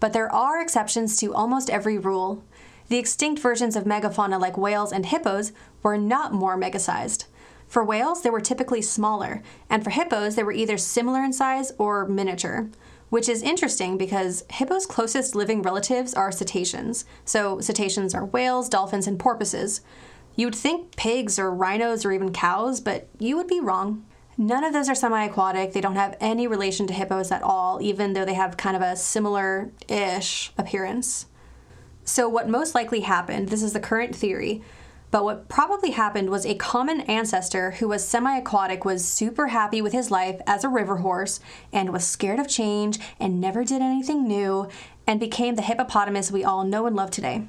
But 0.00 0.14
there 0.14 0.32
are 0.32 0.60
exceptions 0.60 1.18
to 1.18 1.34
almost 1.34 1.68
every 1.68 1.98
rule, 1.98 2.42
the 2.88 2.98
extinct 2.98 3.40
versions 3.40 3.76
of 3.76 3.84
megafauna 3.84 4.40
like 4.40 4.58
whales 4.58 4.92
and 4.92 5.06
hippos 5.06 5.52
were 5.82 5.96
not 5.96 6.32
more 6.32 6.58
megasized. 6.58 7.24
For 7.66 7.82
whales, 7.82 8.22
they 8.22 8.30
were 8.30 8.40
typically 8.40 8.82
smaller, 8.82 9.42
and 9.70 9.82
for 9.82 9.90
hippos, 9.90 10.36
they 10.36 10.44
were 10.44 10.52
either 10.52 10.76
similar 10.76 11.24
in 11.24 11.32
size 11.32 11.72
or 11.78 12.06
miniature, 12.06 12.68
which 13.08 13.28
is 13.28 13.42
interesting 13.42 13.96
because 13.96 14.44
hippos' 14.50 14.86
closest 14.86 15.34
living 15.34 15.62
relatives 15.62 16.14
are 16.14 16.30
cetaceans. 16.30 17.04
So, 17.24 17.60
cetaceans 17.60 18.14
are 18.14 18.26
whales, 18.26 18.68
dolphins, 18.68 19.06
and 19.06 19.18
porpoises. 19.18 19.80
You 20.36 20.46
would 20.46 20.54
think 20.54 20.96
pigs 20.96 21.38
or 21.38 21.50
rhinos 21.50 22.04
or 22.04 22.12
even 22.12 22.32
cows, 22.32 22.80
but 22.80 23.08
you 23.18 23.36
would 23.36 23.46
be 23.46 23.60
wrong. 23.60 24.04
None 24.36 24.64
of 24.64 24.72
those 24.72 24.88
are 24.88 24.94
semi 24.94 25.24
aquatic. 25.24 25.72
They 25.72 25.80
don't 25.80 25.94
have 25.94 26.16
any 26.20 26.46
relation 26.46 26.86
to 26.88 26.92
hippos 26.92 27.30
at 27.30 27.42
all, 27.42 27.80
even 27.80 28.12
though 28.12 28.24
they 28.24 28.34
have 28.34 28.56
kind 28.56 28.74
of 28.74 28.82
a 28.82 28.96
similar 28.96 29.70
ish 29.88 30.52
appearance. 30.58 31.26
So, 32.04 32.28
what 32.28 32.48
most 32.48 32.74
likely 32.74 33.00
happened, 33.00 33.48
this 33.48 33.62
is 33.62 33.72
the 33.72 33.80
current 33.80 34.14
theory, 34.14 34.62
but 35.10 35.24
what 35.24 35.48
probably 35.48 35.92
happened 35.92 36.28
was 36.28 36.44
a 36.44 36.56
common 36.56 37.02
ancestor 37.02 37.70
who 37.72 37.88
was 37.88 38.06
semi 38.06 38.36
aquatic 38.36 38.84
was 38.84 39.06
super 39.06 39.46
happy 39.46 39.80
with 39.80 39.92
his 39.92 40.10
life 40.10 40.40
as 40.46 40.64
a 40.64 40.68
river 40.68 40.96
horse 40.96 41.38
and 41.72 41.92
was 41.92 42.04
scared 42.04 42.40
of 42.40 42.48
change 42.48 42.98
and 43.20 43.40
never 43.40 43.64
did 43.64 43.80
anything 43.80 44.26
new 44.26 44.68
and 45.06 45.20
became 45.20 45.54
the 45.54 45.62
hippopotamus 45.62 46.32
we 46.32 46.42
all 46.44 46.64
know 46.64 46.86
and 46.86 46.96
love 46.96 47.10
today. 47.12 47.46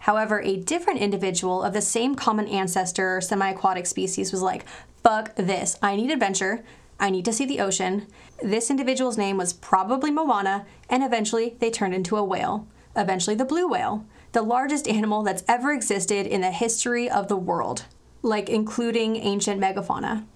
However, 0.00 0.40
a 0.40 0.56
different 0.56 1.00
individual 1.00 1.62
of 1.62 1.72
the 1.72 1.80
same 1.80 2.14
common 2.14 2.48
ancestor 2.48 3.20
semi 3.20 3.50
aquatic 3.50 3.86
species 3.86 4.32
was 4.32 4.42
like, 4.42 4.66
fuck 5.02 5.34
this, 5.36 5.78
I 5.80 5.96
need 5.96 6.10
adventure. 6.10 6.64
I 7.00 7.10
need 7.10 7.24
to 7.26 7.32
see 7.32 7.46
the 7.46 7.60
ocean. 7.60 8.08
This 8.42 8.70
individual's 8.70 9.16
name 9.16 9.36
was 9.36 9.52
probably 9.52 10.10
Moana, 10.10 10.66
and 10.90 11.04
eventually 11.04 11.56
they 11.60 11.70
turned 11.70 11.94
into 11.94 12.16
a 12.16 12.24
whale 12.24 12.66
eventually 12.98 13.36
the 13.36 13.44
blue 13.44 13.68
whale, 13.68 14.04
the 14.32 14.42
largest 14.42 14.86
animal 14.86 15.22
that's 15.22 15.44
ever 15.48 15.72
existed 15.72 16.26
in 16.26 16.42
the 16.42 16.50
history 16.50 17.08
of 17.08 17.28
the 17.28 17.36
world, 17.36 17.86
like 18.22 18.50
including 18.50 19.16
ancient 19.16 19.60
megafauna. 19.60 20.26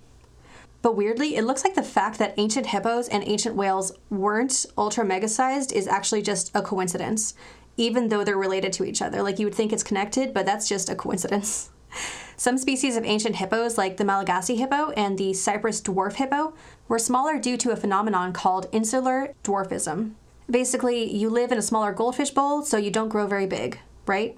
But 0.81 0.97
weirdly, 0.97 1.37
it 1.37 1.45
looks 1.45 1.65
like 1.65 1.75
the 1.75 1.83
fact 1.83 2.19
that 2.19 2.35
ancient 2.37 2.67
hippos 2.67 3.09
and 3.09 3.23
ancient 3.27 3.55
whales 3.55 3.93
weren't 4.11 4.67
ultra 4.77 5.05
mega 5.05 5.29
sized 5.29 5.73
is 5.73 5.87
actually 5.87 6.23
just 6.23 6.51
a 6.55 6.63
coincidence, 6.63 7.35
even 7.77 8.09
though 8.09 8.25
they're 8.25 8.37
related 8.37 8.73
to 8.75 8.85
each 8.85 9.01
other. 9.01 9.23
Like 9.23 9.39
you 9.39 9.47
would 9.47 9.55
think 9.55 9.73
it's 9.73 9.85
connected, 9.85 10.35
but 10.35 10.45
that's 10.45 10.69
just 10.69 10.91
a 10.91 10.97
coincidence. 10.97 11.71
Some 12.37 12.59
species 12.59 12.97
of 12.97 13.05
ancient 13.05 13.37
hippos, 13.37 13.79
like 13.79 13.97
the 13.97 14.05
Malagasy 14.05 14.57
hippo 14.57 14.91
and 14.91 15.17
the 15.17 15.33
Cyprus 15.33 15.81
dwarf 15.81 16.15
hippo, 16.15 16.55
were 16.89 16.99
smaller 16.99 17.39
due 17.39 17.57
to 17.59 17.71
a 17.71 17.77
phenomenon 17.77 18.33
called 18.33 18.67
insular 18.73 19.35
dwarfism. 19.45 20.15
Basically, 20.51 21.11
you 21.11 21.31
live 21.31 21.53
in 21.53 21.59
a 21.59 21.63
smaller 21.63 21.93
goldfish 21.93 22.31
bowl, 22.31 22.63
so 22.63 22.77
you 22.77 22.91
don't 22.91 23.09
grow 23.09 23.27
very 23.27 23.47
big, 23.47 23.79
right? 24.07 24.37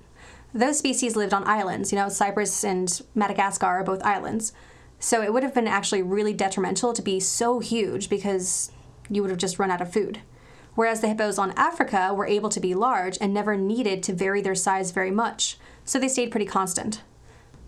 Those 0.53 0.79
species 0.79 1.17
lived 1.17 1.35
on 1.35 1.47
islands. 1.49 1.91
You 1.93 1.99
know, 1.99 2.09
Cyprus 2.09 2.65
and 2.65 3.03
Madagascar 3.15 3.67
are 3.67 3.85
both 3.85 4.03
islands. 4.05 4.53
So 5.01 5.23
it 5.23 5.33
would 5.33 5.43
have 5.43 5.55
been 5.55 5.67
actually 5.67 6.03
really 6.03 6.33
detrimental 6.33 6.93
to 6.93 7.03
be 7.03 7.21
so 7.21 7.59
huge 7.59 8.09
because 8.09 8.71
you 9.11 9.23
would 9.23 9.31
have 9.31 9.39
just 9.39 9.59
run 9.59 9.71
out 9.71 9.81
of 9.81 9.93
food. 9.93 10.21
Whereas 10.75 11.01
the 11.01 11.09
hippos 11.09 11.39
on 11.39 11.53
Africa 11.57 12.13
were 12.15 12.27
able 12.27 12.49
to 12.51 12.61
be 12.61 12.75
large 12.75 13.19
and 13.21 13.33
never 13.33 13.57
needed 13.57 14.03
to 14.05 14.13
vary 14.13 14.41
their 14.41 14.55
size 14.55 14.91
very 14.91 15.11
much, 15.11 15.57
so 15.85 15.99
they 15.99 16.09
stayed 16.09 16.31
pretty 16.31 16.47
constant. 16.47 17.03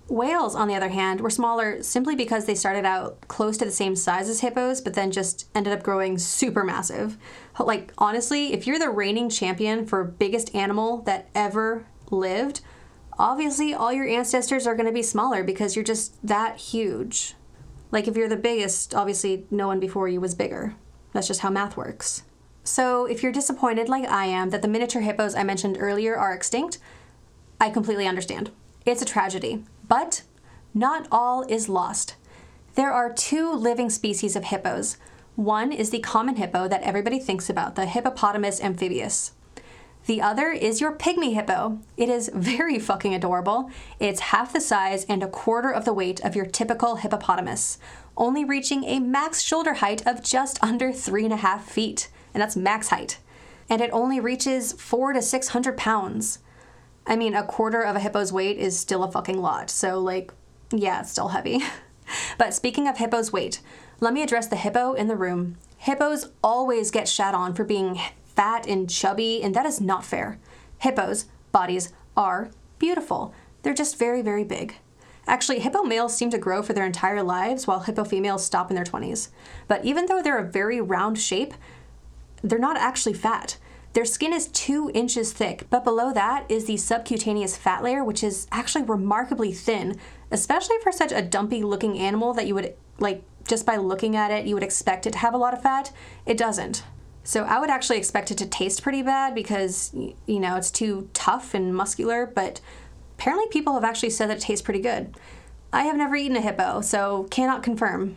Whales, 0.08 0.54
on 0.54 0.68
the 0.68 0.74
other 0.74 0.88
hand, 0.88 1.20
were 1.20 1.30
smaller 1.30 1.82
simply 1.82 2.14
because 2.14 2.46
they 2.46 2.54
started 2.54 2.84
out 2.84 3.26
close 3.26 3.56
to 3.58 3.64
the 3.64 3.72
same 3.72 3.96
size 3.96 4.28
as 4.28 4.40
hippos, 4.40 4.80
but 4.80 4.94
then 4.94 5.10
just 5.10 5.48
ended 5.54 5.72
up 5.72 5.82
growing 5.82 6.16
super 6.16 6.62
massive. 6.62 7.16
Like, 7.58 7.92
honestly, 7.98 8.52
if 8.52 8.66
you're 8.66 8.78
the 8.78 8.90
reigning 8.90 9.30
champion 9.30 9.86
for 9.86 10.04
biggest 10.04 10.54
animal 10.54 10.98
that 11.02 11.28
ever 11.34 11.86
lived, 12.10 12.60
obviously 13.18 13.72
all 13.72 13.92
your 13.92 14.06
ancestors 14.06 14.66
are 14.66 14.74
going 14.74 14.86
to 14.86 14.92
be 14.92 15.02
smaller 15.02 15.42
because 15.42 15.74
you're 15.74 15.84
just 15.84 16.14
that 16.26 16.58
huge. 16.58 17.34
Like, 17.90 18.08
if 18.08 18.16
you're 18.16 18.28
the 18.28 18.36
biggest, 18.36 18.94
obviously 18.94 19.46
no 19.50 19.68
one 19.68 19.80
before 19.80 20.08
you 20.08 20.20
was 20.20 20.34
bigger. 20.34 20.74
That's 21.12 21.28
just 21.28 21.40
how 21.40 21.50
math 21.50 21.76
works. 21.76 22.24
So, 22.62 23.06
if 23.06 23.22
you're 23.22 23.32
disappointed, 23.32 23.88
like 23.88 24.06
I 24.06 24.26
am, 24.26 24.50
that 24.50 24.60
the 24.60 24.68
miniature 24.68 25.02
hippos 25.02 25.34
I 25.34 25.44
mentioned 25.44 25.76
earlier 25.78 26.16
are 26.16 26.34
extinct, 26.34 26.78
I 27.60 27.70
completely 27.70 28.06
understand. 28.06 28.50
It's 28.84 29.02
a 29.02 29.06
tragedy. 29.06 29.64
But 29.88 30.22
not 30.74 31.06
all 31.10 31.42
is 31.48 31.68
lost. 31.68 32.16
There 32.74 32.92
are 32.92 33.12
two 33.12 33.52
living 33.52 33.88
species 33.88 34.36
of 34.36 34.44
hippos. 34.44 34.98
One 35.36 35.70
is 35.70 35.90
the 35.90 35.98
common 35.98 36.36
hippo 36.36 36.66
that 36.66 36.82
everybody 36.82 37.18
thinks 37.18 37.50
about, 37.50 37.74
the 37.74 37.84
hippopotamus 37.84 38.58
amphibius. 38.58 39.32
The 40.06 40.22
other 40.22 40.50
is 40.50 40.80
your 40.80 40.92
pygmy 40.92 41.34
hippo. 41.34 41.78
It 41.98 42.08
is 42.08 42.30
very 42.32 42.78
fucking 42.78 43.14
adorable. 43.14 43.70
It's 44.00 44.20
half 44.20 44.54
the 44.54 44.62
size 44.62 45.04
and 45.04 45.22
a 45.22 45.28
quarter 45.28 45.70
of 45.70 45.84
the 45.84 45.92
weight 45.92 46.24
of 46.24 46.34
your 46.34 46.46
typical 46.46 46.96
hippopotamus, 46.96 47.78
only 48.16 48.46
reaching 48.46 48.84
a 48.84 48.98
max 48.98 49.42
shoulder 49.42 49.74
height 49.74 50.06
of 50.06 50.22
just 50.22 50.62
under 50.62 50.90
three 50.90 51.24
and 51.24 51.34
a 51.34 51.38
half 51.38 51.68
feet, 51.68 52.08
and 52.32 52.40
that's 52.40 52.56
max 52.56 52.88
height. 52.88 53.18
And 53.68 53.82
it 53.82 53.90
only 53.92 54.20
reaches 54.20 54.72
four 54.72 55.12
to 55.12 55.20
six 55.20 55.48
hundred 55.48 55.76
pounds. 55.76 56.38
I 57.06 57.14
mean, 57.14 57.34
a 57.34 57.44
quarter 57.44 57.82
of 57.82 57.94
a 57.94 58.00
hippo's 58.00 58.32
weight 58.32 58.56
is 58.56 58.78
still 58.78 59.04
a 59.04 59.12
fucking 59.12 59.42
lot. 59.42 59.68
So, 59.68 60.00
like, 60.00 60.32
yeah, 60.70 61.00
it's 61.00 61.10
still 61.10 61.28
heavy. 61.28 61.60
but 62.38 62.54
speaking 62.54 62.88
of 62.88 62.98
hippo's 62.98 63.32
weight, 63.32 63.60
let 64.00 64.12
me 64.12 64.22
address 64.22 64.46
the 64.46 64.56
hippo 64.56 64.92
in 64.92 65.08
the 65.08 65.16
room. 65.16 65.56
Hippos 65.78 66.30
always 66.42 66.90
get 66.90 67.08
shat 67.08 67.34
on 67.34 67.54
for 67.54 67.64
being 67.64 67.98
fat 68.24 68.66
and 68.66 68.90
chubby, 68.90 69.42
and 69.42 69.54
that 69.54 69.66
is 69.66 69.80
not 69.80 70.04
fair. 70.04 70.38
Hippos' 70.78 71.26
bodies 71.52 71.92
are 72.16 72.50
beautiful, 72.78 73.34
they're 73.62 73.74
just 73.74 73.98
very, 73.98 74.22
very 74.22 74.44
big. 74.44 74.76
Actually, 75.26 75.58
hippo 75.58 75.82
males 75.82 76.16
seem 76.16 76.30
to 76.30 76.38
grow 76.38 76.62
for 76.62 76.72
their 76.72 76.86
entire 76.86 77.22
lives 77.22 77.66
while 77.66 77.80
hippo 77.80 78.04
females 78.04 78.44
stop 78.44 78.70
in 78.70 78.76
their 78.76 78.84
20s. 78.84 79.28
But 79.66 79.84
even 79.84 80.06
though 80.06 80.22
they're 80.22 80.38
a 80.38 80.48
very 80.48 80.80
round 80.80 81.18
shape, 81.18 81.52
they're 82.42 82.58
not 82.58 82.76
actually 82.76 83.14
fat. 83.14 83.56
Their 83.92 84.04
skin 84.04 84.32
is 84.32 84.48
two 84.48 84.90
inches 84.94 85.32
thick, 85.32 85.66
but 85.70 85.82
below 85.82 86.12
that 86.12 86.44
is 86.48 86.66
the 86.66 86.76
subcutaneous 86.76 87.56
fat 87.56 87.82
layer, 87.82 88.04
which 88.04 88.22
is 88.22 88.46
actually 88.52 88.84
remarkably 88.84 89.52
thin, 89.52 89.98
especially 90.30 90.76
for 90.82 90.92
such 90.92 91.12
a 91.12 91.22
dumpy 91.22 91.62
looking 91.62 91.98
animal 91.98 92.34
that 92.34 92.46
you 92.46 92.54
would, 92.54 92.74
like, 92.98 93.22
just 93.46 93.64
by 93.64 93.76
looking 93.76 94.16
at 94.16 94.30
it, 94.30 94.46
you 94.46 94.54
would 94.54 94.62
expect 94.62 95.06
it 95.06 95.12
to 95.12 95.18
have 95.18 95.34
a 95.34 95.38
lot 95.38 95.54
of 95.54 95.62
fat. 95.62 95.92
It 96.24 96.36
doesn't. 96.36 96.82
So 97.22 97.44
I 97.44 97.58
would 97.58 97.70
actually 97.70 97.98
expect 97.98 98.30
it 98.30 98.38
to 98.38 98.46
taste 98.46 98.82
pretty 98.82 99.02
bad 99.02 99.34
because, 99.34 99.92
you 99.94 100.40
know, 100.40 100.56
it's 100.56 100.70
too 100.70 101.10
tough 101.12 101.54
and 101.54 101.74
muscular, 101.74 102.26
but 102.26 102.60
apparently 103.18 103.48
people 103.48 103.74
have 103.74 103.84
actually 103.84 104.10
said 104.10 104.30
that 104.30 104.38
it 104.38 104.42
tastes 104.42 104.64
pretty 104.64 104.80
good. 104.80 105.16
I 105.72 105.82
have 105.82 105.96
never 105.96 106.14
eaten 106.14 106.36
a 106.36 106.40
hippo, 106.40 106.80
so 106.80 107.24
cannot 107.24 107.62
confirm. 107.62 108.16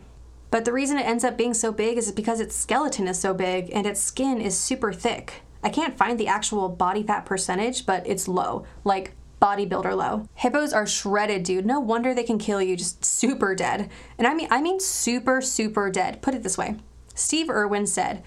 But 0.50 0.64
the 0.64 0.72
reason 0.72 0.98
it 0.98 1.06
ends 1.06 1.24
up 1.24 1.36
being 1.36 1.54
so 1.54 1.72
big 1.72 1.98
is 1.98 2.10
because 2.12 2.40
its 2.40 2.56
skeleton 2.56 3.06
is 3.08 3.18
so 3.18 3.34
big 3.34 3.70
and 3.72 3.86
its 3.86 4.00
skin 4.00 4.40
is 4.40 4.58
super 4.58 4.92
thick. 4.92 5.42
I 5.62 5.68
can't 5.68 5.96
find 5.96 6.18
the 6.18 6.28
actual 6.28 6.68
body 6.68 7.02
fat 7.02 7.26
percentage, 7.26 7.86
but 7.86 8.06
it's 8.06 8.26
low, 8.26 8.64
like 8.84 9.12
bodybuilder 9.40 9.96
low. 9.96 10.28
Hippos 10.34 10.72
are 10.72 10.86
shredded, 10.86 11.42
dude. 11.42 11.66
No 11.66 11.80
wonder 11.80 12.14
they 12.14 12.22
can 12.22 12.38
kill 12.38 12.60
you 12.60 12.76
just 12.76 13.04
super 13.04 13.54
dead. 13.54 13.90
And 14.18 14.26
I 14.26 14.34
mean 14.34 14.48
I 14.50 14.60
mean 14.60 14.80
super 14.80 15.40
super 15.40 15.90
dead. 15.90 16.22
Put 16.22 16.34
it 16.34 16.42
this 16.42 16.58
way. 16.58 16.76
Steve 17.14 17.50
Irwin 17.50 17.86
said, 17.86 18.22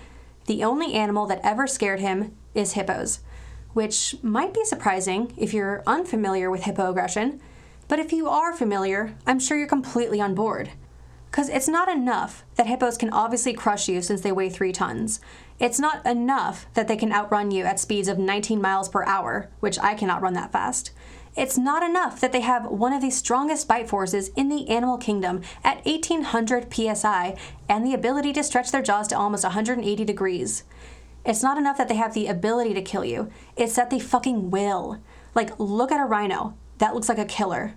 "The 0.46 0.64
only 0.64 0.94
animal 0.94 1.26
that 1.28 1.42
ever 1.44 1.68
scared 1.68 2.00
him 2.00 2.36
is 2.54 2.74
hippos." 2.74 3.20
Which 3.74 4.16
might 4.22 4.54
be 4.54 4.66
surprising 4.66 5.34
if 5.36 5.54
you're 5.54 5.84
unfamiliar 5.88 6.52
with 6.52 6.64
hippo 6.64 6.92
aggression, 6.92 7.42
but 7.88 8.00
if 8.00 8.14
you 8.14 8.30
are 8.30 8.54
familiar, 8.54 9.16
I'm 9.26 9.40
sure 9.40 9.58
you're 9.58 9.68
completely 9.68 10.22
on 10.22 10.36
board. 10.36 10.72
Because 11.32 11.50
it's 11.50 11.68
not 11.68 11.90
enough 11.90 12.44
that 12.56 12.68
hippos 12.68 12.98
can 12.98 13.10
obviously 13.10 13.54
crush 13.54 13.90
you 13.90 14.04
since 14.04 14.22
they 14.22 14.32
weigh 14.32 14.50
three 14.50 14.72
tons. 14.72 15.20
It's 15.64 15.80
not 15.80 16.06
enough 16.06 16.66
that 16.74 16.90
they 16.90 16.98
can 16.98 17.14
outrun 17.14 17.50
you 17.50 17.64
at 17.64 17.80
speeds 17.80 18.10
of 18.10 18.20
19 18.20 18.62
miles 18.62 18.90
per 18.90 19.06
hour, 19.06 19.50
which 19.62 19.80
I 19.80 19.94
cannot 19.94 20.22
run 20.22 20.34
that 20.34 20.52
fast. 20.52 20.92
It's 21.38 21.58
not 21.58 21.82
enough 21.82 22.20
that 22.20 22.34
they 22.34 22.42
have 22.42 22.66
one 22.66 22.92
of 22.92 23.02
the 23.02 23.10
strongest 23.10 23.66
bite 23.66 23.88
forces 23.88 24.28
in 24.36 24.50
the 24.50 24.68
animal 24.68 24.98
kingdom 24.98 25.42
at 25.64 25.86
1800 25.86 26.68
psi 26.70 27.38
and 27.70 27.86
the 27.86 27.94
ability 27.94 28.34
to 28.34 28.44
stretch 28.44 28.74
their 28.74 28.82
jaws 28.82 29.08
to 29.08 29.18
almost 29.18 29.46
180 29.46 30.04
degrees. 30.04 30.66
It's 31.26 31.42
not 31.42 31.58
enough 31.58 31.78
that 31.78 31.88
they 31.88 31.96
have 31.96 32.14
the 32.14 32.28
ability 32.28 32.74
to 32.74 32.82
kill 32.82 33.06
you, 33.06 33.32
it's 33.56 33.78
that 33.78 33.90
they 33.90 34.00
fucking 34.00 34.52
will. 34.52 35.00
Like, 35.34 35.58
look 35.60 35.94
at 35.94 36.02
a 36.02 36.06
rhino. 36.06 36.58
That 36.80 36.94
looks 36.94 37.08
like 37.08 37.20
a 37.20 37.24
killer. 37.24 37.76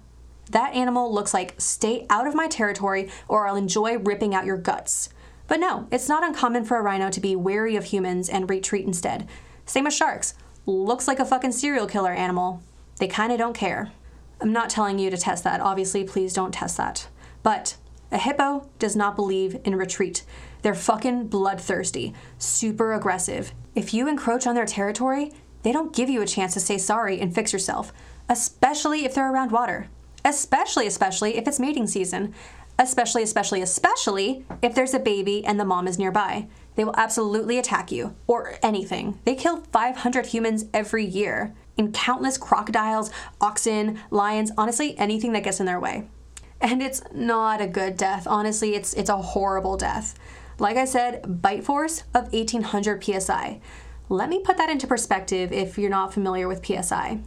That 0.50 0.74
animal 0.74 1.14
looks 1.14 1.32
like, 1.32 1.54
stay 1.58 2.04
out 2.10 2.26
of 2.26 2.34
my 2.34 2.48
territory 2.48 3.10
or 3.28 3.46
I'll 3.46 3.54
enjoy 3.54 3.96
ripping 3.96 4.34
out 4.34 4.44
your 4.44 4.56
guts. 4.56 5.08
But 5.48 5.60
no, 5.60 5.86
it's 5.90 6.08
not 6.08 6.24
uncommon 6.24 6.64
for 6.64 6.76
a 6.76 6.82
rhino 6.82 7.10
to 7.10 7.20
be 7.20 7.36
wary 7.36 7.76
of 7.76 7.84
humans 7.84 8.28
and 8.28 8.50
retreat 8.50 8.86
instead. 8.86 9.28
Same 9.64 9.86
as 9.86 9.94
sharks. 9.96 10.34
Looks 10.66 11.06
like 11.06 11.20
a 11.20 11.24
fucking 11.24 11.52
serial 11.52 11.86
killer 11.86 12.12
animal. 12.12 12.62
They 12.98 13.08
kinda 13.08 13.36
don't 13.36 13.54
care. 13.54 13.92
I'm 14.40 14.52
not 14.52 14.70
telling 14.70 14.98
you 14.98 15.10
to 15.10 15.16
test 15.16 15.44
that. 15.44 15.60
Obviously, 15.60 16.04
please 16.04 16.32
don't 16.32 16.52
test 16.52 16.76
that. 16.76 17.08
But 17.42 17.76
a 18.10 18.18
hippo 18.18 18.68
does 18.78 18.96
not 18.96 19.16
believe 19.16 19.60
in 19.64 19.76
retreat. 19.76 20.24
They're 20.62 20.74
fucking 20.74 21.28
bloodthirsty, 21.28 22.12
super 22.38 22.92
aggressive. 22.92 23.52
If 23.74 23.94
you 23.94 24.08
encroach 24.08 24.46
on 24.46 24.54
their 24.54 24.66
territory, 24.66 25.32
they 25.62 25.72
don't 25.72 25.94
give 25.94 26.08
you 26.08 26.22
a 26.22 26.26
chance 26.26 26.54
to 26.54 26.60
say 26.60 26.78
sorry 26.78 27.20
and 27.20 27.34
fix 27.34 27.52
yourself, 27.52 27.92
especially 28.28 29.04
if 29.04 29.14
they're 29.14 29.32
around 29.32 29.52
water 29.52 29.88
especially, 30.26 30.86
especially 30.86 31.36
if 31.36 31.46
it's 31.46 31.60
mating 31.60 31.86
season. 31.86 32.34
Especially, 32.78 33.23
especially, 33.23 33.62
especially 33.62 34.45
if 34.62 34.75
there's 34.75 34.95
a 34.95 34.99
baby 34.99 35.45
and 35.45 35.59
the 35.59 35.64
mom 35.64 35.88
is 35.88 35.99
nearby. 35.99 36.47
They 36.75 36.85
will 36.85 36.95
absolutely 36.97 37.59
attack 37.59 37.90
you, 37.90 38.14
or 38.26 38.59
anything. 38.62 39.18
They 39.25 39.35
kill 39.35 39.62
500 39.73 40.26
humans 40.26 40.66
every 40.75 41.04
year, 41.04 41.54
in 41.78 41.92
countless 41.92 42.37
crocodiles, 42.37 43.11
oxen, 43.40 43.99
lions, 44.11 44.52
honestly, 44.59 44.97
anything 44.99 45.33
that 45.33 45.45
gets 45.45 45.61
in 45.61 45.66
their 45.66 45.80
way. 45.80 46.06
And 46.61 46.83
it's 46.83 47.02
not 47.12 47.61
a 47.61 47.66
good 47.66 47.97
death. 47.97 48.26
Honestly, 48.26 48.75
it's 48.75 48.95
it's 48.95 49.11
a 49.11 49.16
horrible 49.16 49.76
death. 49.76 50.18
Like 50.59 50.76
I 50.76 50.87
said, 50.87 51.42
bite 51.42 51.64
force 51.64 52.02
of 52.14 52.33
1800 52.33 53.04
psi. 53.04 53.61
Let 54.09 54.28
me 54.28 54.40
put 54.40 54.56
that 54.56 54.71
into 54.71 54.87
perspective 54.87 55.52
if 55.52 55.76
you're 55.76 55.90
not 55.90 56.14
familiar 56.14 56.49
with 56.49 56.64
psi 56.64 57.21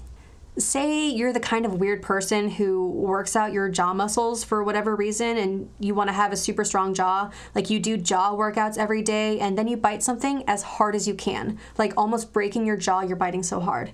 say 0.60 1.08
you're 1.08 1.34
the 1.34 1.40
kind 1.40 1.66
of 1.66 1.76
weird 1.76 2.02
person 2.02 2.50
who 2.50 2.90
works 2.90 3.36
out 3.36 3.54
your 3.54 3.70
jaw 3.70 3.94
muscles 3.94 4.44
for 4.44 4.64
whatever 4.64 4.96
reason 4.96 5.38
and 5.38 5.70
you 5.80 5.94
want 5.94 6.10
to 6.10 6.14
have 6.14 6.32
a 6.32 6.38
super 6.38 6.64
strong 6.64 6.94
jaw, 6.94 7.32
like 7.56 7.70
you 7.70 7.80
do 7.80 7.98
jaw 7.98 8.36
workouts 8.36 8.78
every 8.78 9.02
day 9.02 9.40
and 9.40 9.58
then 9.58 9.68
you 9.68 9.78
bite 9.78 10.04
something 10.04 10.44
as 10.48 10.64
hard 10.64 10.96
as 10.96 11.08
you 11.08 11.14
can, 11.14 11.58
like 11.78 11.94
almost 11.98 12.34
breaking 12.34 12.66
your 12.66 12.78
jaw, 12.78 13.02
you're 13.02 13.16
biting 13.16 13.44
so 13.44 13.60
hard. 13.60 13.92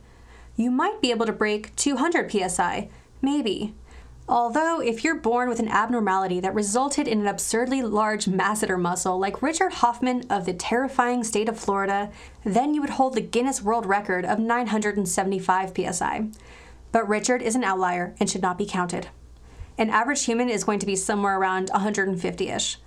You 0.55 0.71
might 0.71 1.01
be 1.01 1.11
able 1.11 1.25
to 1.25 1.33
break 1.33 1.75
200 1.75 2.31
psi, 2.31 2.89
maybe. 3.21 3.73
Although, 4.27 4.81
if 4.81 5.03
you're 5.03 5.19
born 5.19 5.49
with 5.49 5.59
an 5.59 5.67
abnormality 5.67 6.39
that 6.39 6.55
resulted 6.55 7.07
in 7.07 7.19
an 7.19 7.27
absurdly 7.27 7.83
large 7.83 8.25
masseter 8.25 8.79
muscle 8.79 9.19
like 9.19 9.43
Richard 9.43 9.73
Hofmann 9.73 10.23
of 10.31 10.45
the 10.45 10.53
terrifying 10.53 11.23
state 11.23 11.47
of 11.47 11.59
Florida, 11.59 12.09
then 12.43 12.73
you 12.73 12.81
would 12.81 12.91
hold 12.91 13.13
the 13.13 13.21
Guinness 13.21 13.61
World 13.61 13.85
Record 13.85 14.25
of 14.25 14.39
975 14.39 15.73
psi. 15.75 16.25
But 16.95 17.09
Richard 17.09 17.41
is 17.41 17.55
an 17.55 17.65
outlier 17.65 18.15
and 18.21 18.29
should 18.29 18.41
not 18.41 18.57
be 18.57 18.65
counted. 18.65 19.09
An 19.77 19.89
average 19.89 20.23
human 20.23 20.47
is 20.47 20.63
going 20.63 20.79
to 20.79 20.85
be 20.85 20.95
somewhere 20.95 21.37
around 21.37 21.69
150 21.71 22.47
ish. 22.47 22.77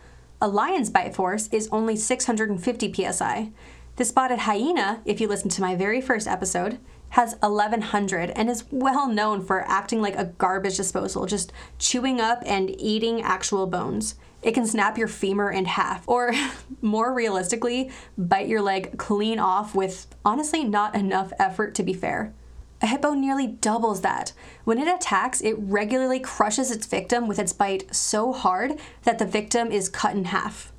A 0.41 0.49
lion's 0.49 0.89
bite 0.89 1.15
force 1.15 1.47
is 1.53 1.69
only 1.71 1.95
650 1.95 2.95
psi. 3.13 3.51
The 3.97 4.05
spotted 4.07 4.39
hyena, 4.39 5.03
if 5.05 5.21
you 5.21 5.29
listen 5.29 5.51
to 5.51 5.61
my 5.61 5.77
very 5.77 6.01
first 6.01 6.27
episode, 6.27 6.79
has 7.11 7.37
1,100 7.41 8.31
and 8.31 8.49
is 8.49 8.65
well 8.71 9.09
known 9.09 9.45
for 9.45 9.69
acting 9.69 10.01
like 10.01 10.17
a 10.17 10.33
garbage 10.39 10.79
disposal, 10.79 11.27
just 11.27 11.53
chewing 11.79 12.19
up 12.19 12.43
and 12.47 12.71
eating 12.81 13.21
actual 13.21 13.67
bones. 13.67 14.15
It 14.41 14.53
can 14.53 14.67
snap 14.67 14.97
your 14.97 15.09
femur 15.09 15.51
in 15.51 15.67
half, 15.67 16.09
or 16.09 16.33
more 16.81 17.13
realistically, 17.13 17.91
bite 18.17 18.49
your 18.49 18.63
leg 18.63 18.97
clean 18.97 19.39
off 19.39 19.75
with 19.75 20.07
honestly 20.25 20.65
not 20.65 20.95
enough 20.95 21.31
effort 21.39 21.75
to 21.75 21.83
be 21.83 21.93
fair. 21.93 22.33
A 22.81 22.87
hippo 22.87 23.13
nearly 23.13 23.47
doubles 23.47 24.03
that. 24.03 24.33
When 24.65 24.79
it 24.79 24.87
attacks, 24.87 25.41
it 25.41 25.57
regularly 25.59 26.21
crushes 26.21 26.71
its 26.71 26.87
victim 26.87 27.27
with 27.27 27.39
its 27.39 27.53
bite 27.53 27.93
so 27.95 28.33
hard 28.33 28.79
that 29.03 29.19
the 29.19 29.27
victim 29.27 29.73
is 29.73 29.89
cut 29.89 30.15
in 30.15 30.27
half. 30.27 30.73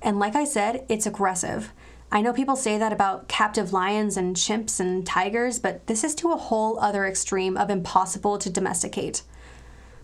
And 0.00 0.18
like 0.18 0.36
I 0.36 0.44
said, 0.44 0.84
it's 0.88 1.06
aggressive. 1.06 1.72
I 2.12 2.22
know 2.22 2.32
people 2.32 2.56
say 2.56 2.78
that 2.78 2.92
about 2.92 3.28
captive 3.28 3.72
lions 3.72 4.16
and 4.16 4.34
chimps 4.34 4.80
and 4.80 5.06
tigers, 5.06 5.58
but 5.58 5.86
this 5.86 6.02
is 6.02 6.14
to 6.16 6.32
a 6.32 6.36
whole 6.36 6.78
other 6.80 7.04
extreme 7.06 7.56
of 7.56 7.70
impossible 7.70 8.38
to 8.38 8.50
domesticate. 8.50 9.22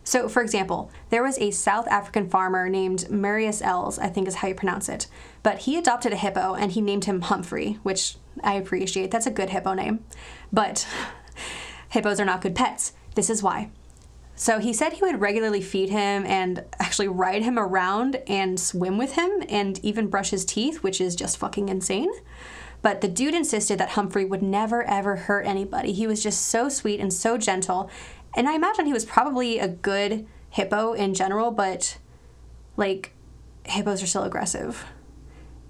So, 0.05 0.29
for 0.29 0.41
example, 0.41 0.93
there 1.11 1.25
was 1.25 1.37
a 1.39 1.51
South 1.51 1.89
African 1.89 2.29
farmer 2.31 2.69
named 2.69 3.11
Marius 3.11 3.61
Els, 3.61 3.99
I 3.99 4.07
think 4.09 4.29
is 4.29 4.37
how 4.37 4.47
you 4.47 4.55
pronounce 4.55 4.89
it, 4.89 5.09
but 5.43 5.59
he 5.61 5.77
adopted 5.77 6.13
a 6.13 6.17
hippo 6.17 6.55
and 6.55 6.71
he 6.71 6.81
named 6.81 7.07
him 7.07 7.23
Humphrey, 7.23 7.81
which 7.83 8.15
I 8.45 8.55
appreciate. 8.55 9.11
That's 9.11 9.27
a 9.27 9.33
good 9.33 9.51
hippo 9.51 9.75
name. 9.75 10.05
But 10.53 10.87
hippos 11.91 12.21
are 12.21 12.25
not 12.25 12.41
good 12.41 12.55
pets. 12.55 12.93
This 13.15 13.31
is 13.31 13.43
why. 13.43 13.71
So 14.39 14.59
he 14.59 14.75
said 14.75 14.93
he 14.93 15.03
would 15.03 15.21
regularly 15.21 15.63
feed 15.63 15.89
him 15.89 16.27
and 16.27 16.63
actually 16.79 17.09
ride 17.09 17.43
him 17.43 17.59
around 17.59 18.17
and 18.27 18.61
swim 18.61 18.99
with 18.99 19.13
him 19.13 19.43
and 19.49 19.83
even 19.83 20.09
brush 20.09 20.31
his 20.31 20.45
teeth, 20.45 20.83
which 20.83 21.01
is 21.01 21.17
just 21.17 21.39
fucking 21.39 21.71
insane. 21.71 22.11
But 22.83 23.01
the 23.01 23.09
dude 23.09 23.35
insisted 23.35 23.79
that 23.79 23.91
Humphrey 23.91 24.27
would 24.27 24.43
never 24.43 24.85
ever 24.85 25.17
hurt 25.17 25.47
anybody. 25.47 25.93
He 25.93 26.07
was 26.07 26.23
just 26.23 26.47
so 26.47 26.69
sweet 26.69 27.01
and 27.01 27.13
so 27.13 27.39
gentle. 27.39 27.91
And 28.37 28.47
I 28.47 28.55
imagine 28.55 28.85
he 28.85 28.93
was 28.93 29.07
probably 29.07 29.59
a 29.59 29.69
good 29.69 30.27
hippo 30.51 30.93
in 30.93 31.15
general, 31.15 31.51
but 31.51 31.97
like 32.77 33.13
hippos 33.65 34.03
are 34.03 34.07
still 34.07 34.25
aggressive. 34.25 34.85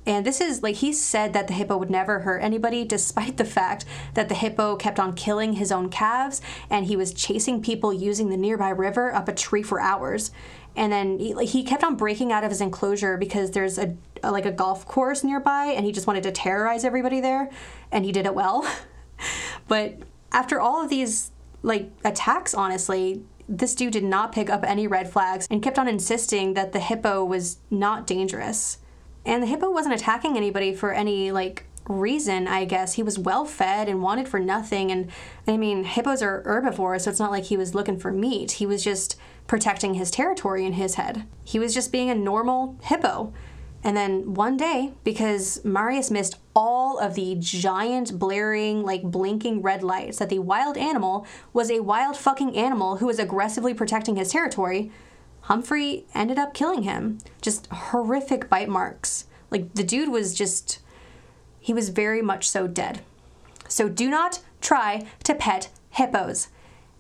And 0.07 0.25
this 0.25 0.41
is 0.41 0.63
like 0.63 0.77
he 0.77 0.93
said 0.93 1.33
that 1.33 1.49
the 1.49 1.53
hippo 1.53 1.77
would 1.77 1.91
never 1.91 2.21
hurt 2.21 2.39
anybody, 2.39 2.85
despite 2.85 3.37
the 3.37 3.45
fact 3.45 3.85
that 4.15 4.29
the 4.29 4.35
hippo 4.35 4.77
kept 4.77 5.01
on 5.01 5.15
killing 5.15 5.55
his 5.55 5.73
own 5.73 5.91
calves 5.91 6.41
and 6.71 6.87
he 6.87 6.97
was 6.97 7.13
chasing 7.13 7.61
people 7.61 7.93
using 7.93 8.31
the 8.31 8.37
nearby 8.37 8.71
river 8.71 9.13
up 9.13 9.29
a 9.29 9.35
tree 9.35 9.65
for 9.65 9.81
hours. 9.81 10.31
And 10.77 10.93
then 10.93 11.19
he, 11.19 11.35
he 11.47 11.65
kept 11.65 11.83
on 11.83 11.97
breaking 11.97 12.31
out 12.31 12.45
of 12.45 12.51
his 12.51 12.61
enclosure 12.61 13.17
because 13.17 13.51
there's 13.51 13.79
a, 13.79 13.97
a 14.23 14.31
like 14.31 14.47
a 14.47 14.53
golf 14.53 14.87
course 14.87 15.25
nearby 15.25 15.67
and 15.67 15.85
he 15.85 15.91
just 15.91 16.07
wanted 16.07 16.23
to 16.23 16.33
terrorize 16.33 16.85
everybody 16.85 17.21
there 17.21 17.51
and 17.91 18.05
he 18.05 18.13
did 18.13 18.27
it 18.27 18.35
well. 18.35 18.71
but 19.69 19.97
after 20.33 20.61
all 20.61 20.83
of 20.83 20.89
these 20.89 21.33
like 21.63 21.91
attacks, 22.05 22.55
honestly, 22.55 23.25
this 23.49 23.75
dude 23.75 23.93
did 23.93 24.05
not 24.05 24.33
pick 24.33 24.51
up 24.51 24.65
any 24.65 24.87
red 24.87 25.11
flags 25.11 25.47
and 25.51 25.63
kept 25.63 25.79
on 25.79 25.89
insisting 25.89 26.55
that 26.55 26.73
the 26.73 26.81
hippo 26.81 27.25
was 27.25 27.59
not 27.71 28.07
dangerous. 28.07 28.79
And 29.27 29.43
the 29.43 29.47
hippo 29.47 29.71
wasn't 29.71 29.97
attacking 29.97 30.37
anybody 30.37 30.73
for 30.73 30.93
any 30.93 31.33
like 31.33 31.65
reason, 31.89 32.47
I 32.47 32.65
guess. 32.65 32.95
He 32.95 33.03
was 33.03 33.19
well 33.19 33.45
fed 33.45 33.89
and 33.89 34.03
wanted 34.03 34.29
for 34.29 34.39
nothing. 34.39 34.91
And 34.91 35.11
I 35.47 35.57
mean, 35.57 35.85
hippos 35.85 36.23
are 36.23 36.43
herbivores, 36.45 37.05
so 37.05 37.11
it's 37.11 37.21
not 37.21 37.33
like 37.33 37.45
he 37.45 37.57
was 37.57 37.75
looking 37.75 37.99
for 37.99 38.13
meat. 38.13 38.53
He 38.53 38.67
was 38.67 38.83
just 38.83 39.17
protecting 39.47 39.95
his 39.95 40.11
territory 40.11 40.65
in 40.65 40.75
his 40.75 40.95
head. 40.95 41.27
He 41.45 41.59
was 41.59 41.75
just 41.75 41.93
being 41.93 42.09
a 42.09 42.15
normal 42.15 42.79
hippo. 42.83 43.33
And 43.85 43.97
then 43.97 44.35
one 44.35 44.57
day, 44.57 44.95
because 45.05 45.65
Marius 45.65 46.11
missed 46.11 46.39
all 46.57 46.99
of 46.99 47.15
the 47.15 47.37
giant, 47.39 48.19
blaring, 48.19 48.83
like 48.83 49.03
blinking 49.03 49.63
red 49.63 49.83
lights 49.83 50.19
that 50.19 50.29
the 50.29 50.41
wild 50.41 50.77
animal 50.77 51.27
was 51.53 51.71
a 51.71 51.81
wild 51.81 52.17
fucking 52.17 52.57
animal 52.57 52.97
who 52.97 53.07
was 53.07 53.21
aggressively 53.21 53.75
protecting 53.75 54.17
his 54.17 54.31
territory, 54.31 54.91
Humphrey 55.47 56.07
ended 56.13 56.41
up 56.41 56.55
killing 56.55 56.83
him. 56.83 57.19
Just 57.41 57.69
horrific 57.69 58.51
bite 58.51 58.69
marks. 58.69 59.27
Like 59.49 59.75
the 59.75 59.85
dude 59.85 60.09
was 60.09 60.35
just, 60.35 60.81
he 61.61 61.73
was 61.73 61.91
very 61.91 62.21
much 62.21 62.49
so 62.49 62.67
dead. 62.67 63.03
So 63.69 63.89
do 63.89 64.11
not 64.11 64.41
try 64.61 65.07
to 65.23 65.35
pet 65.37 65.69
hippos. 65.91 66.49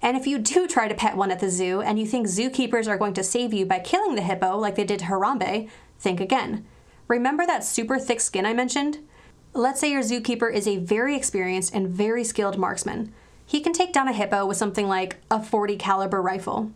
And 0.00 0.16
if 0.16 0.28
you 0.28 0.38
do 0.38 0.68
try 0.68 0.86
to 0.86 0.94
pet 0.94 1.16
one 1.16 1.32
at 1.32 1.40
the 1.40 1.50
zoo 1.50 1.80
and 1.80 1.98
you 1.98 2.06
think 2.06 2.28
zookeepers 2.28 2.86
are 2.86 2.96
going 2.96 3.14
to 3.14 3.24
save 3.24 3.52
you 3.52 3.66
by 3.66 3.80
killing 3.80 4.14
the 4.14 4.22
hippo 4.22 4.56
like 4.56 4.76
they 4.76 4.84
did 4.84 5.00
Harambe, 5.00 5.68
think 5.98 6.20
again. 6.20 6.64
Remember 7.08 7.46
that 7.46 7.64
super 7.64 7.98
thick 7.98 8.20
skin 8.20 8.46
I 8.46 8.54
mentioned? 8.54 8.98
Let's 9.54 9.80
say 9.80 9.90
your 9.90 10.02
zookeeper 10.02 10.54
is 10.54 10.68
a 10.68 10.76
very 10.76 11.16
experienced 11.16 11.74
and 11.74 11.88
very 11.88 12.22
skilled 12.22 12.58
marksman. 12.58 13.12
He 13.44 13.60
can 13.60 13.72
take 13.72 13.92
down 13.92 14.06
a 14.06 14.12
hippo 14.12 14.46
with 14.46 14.56
something 14.56 14.86
like 14.86 15.16
a 15.32 15.42
40 15.42 15.76
caliber 15.76 16.22
rifle. 16.22 16.70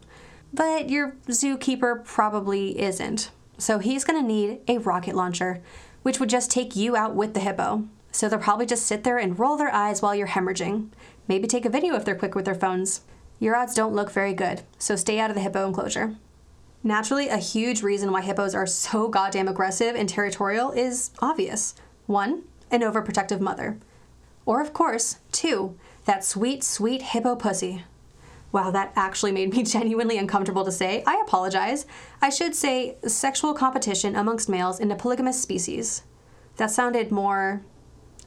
But 0.52 0.90
your 0.90 1.12
zookeeper 1.28 2.04
probably 2.04 2.80
isn't. 2.80 3.30
So 3.58 3.78
he's 3.78 4.04
to 4.04 4.22
need 4.22 4.60
a 4.66 4.78
rocket 4.78 5.14
launcher, 5.14 5.62
which 6.02 6.18
would 6.18 6.30
just 6.30 6.50
take 6.50 6.74
you 6.74 6.96
out 6.96 7.14
with 7.14 7.34
the 7.34 7.40
hippo. 7.40 7.84
So 8.12 8.28
they'll 8.28 8.38
probably 8.38 8.66
just 8.66 8.86
sit 8.86 9.04
there 9.04 9.18
and 9.18 9.38
roll 9.38 9.56
their 9.56 9.72
eyes 9.72 10.02
while 10.02 10.14
you're 10.14 10.28
hemorrhaging. 10.28 10.88
Maybe 11.28 11.46
take 11.46 11.64
a 11.64 11.70
video 11.70 11.94
if 11.94 12.04
they're 12.04 12.16
quick 12.16 12.34
with 12.34 12.44
their 12.44 12.54
phones. 12.54 13.02
Your 13.38 13.54
odds 13.54 13.74
don't 13.74 13.94
look 13.94 14.10
very 14.10 14.34
good, 14.34 14.62
so 14.78 14.96
stay 14.96 15.20
out 15.20 15.30
of 15.30 15.36
the 15.36 15.42
hippo 15.42 15.66
enclosure. 15.66 16.16
Naturally, 16.82 17.28
a 17.28 17.36
huge 17.36 17.82
reason 17.82 18.10
why 18.10 18.22
hippos 18.22 18.54
are 18.54 18.66
so 18.66 19.08
goddamn 19.08 19.48
aggressive 19.48 19.94
and 19.94 20.08
territorial 20.08 20.72
is 20.72 21.10
obvious. 21.20 21.74
One, 22.06 22.42
an 22.70 22.80
overprotective 22.80 23.40
mother. 23.40 23.78
Or, 24.46 24.60
of 24.60 24.72
course, 24.72 25.18
two, 25.30 25.76
that 26.06 26.24
sweet, 26.24 26.64
sweet 26.64 27.02
hippo 27.02 27.36
pussy. 27.36 27.84
Wow, 28.52 28.70
that 28.70 28.92
actually 28.96 29.32
made 29.32 29.54
me 29.54 29.62
genuinely 29.64 30.18
uncomfortable 30.18 30.64
to 30.64 30.72
say. 30.72 31.02
I 31.06 31.20
apologize. 31.24 31.86
I 32.20 32.30
should 32.30 32.54
say 32.54 32.96
sexual 33.06 33.54
competition 33.54 34.16
amongst 34.16 34.48
males 34.48 34.80
in 34.80 34.90
a 34.90 34.96
polygamous 34.96 35.40
species. 35.40 36.02
That 36.56 36.70
sounded 36.70 37.10
more 37.10 37.62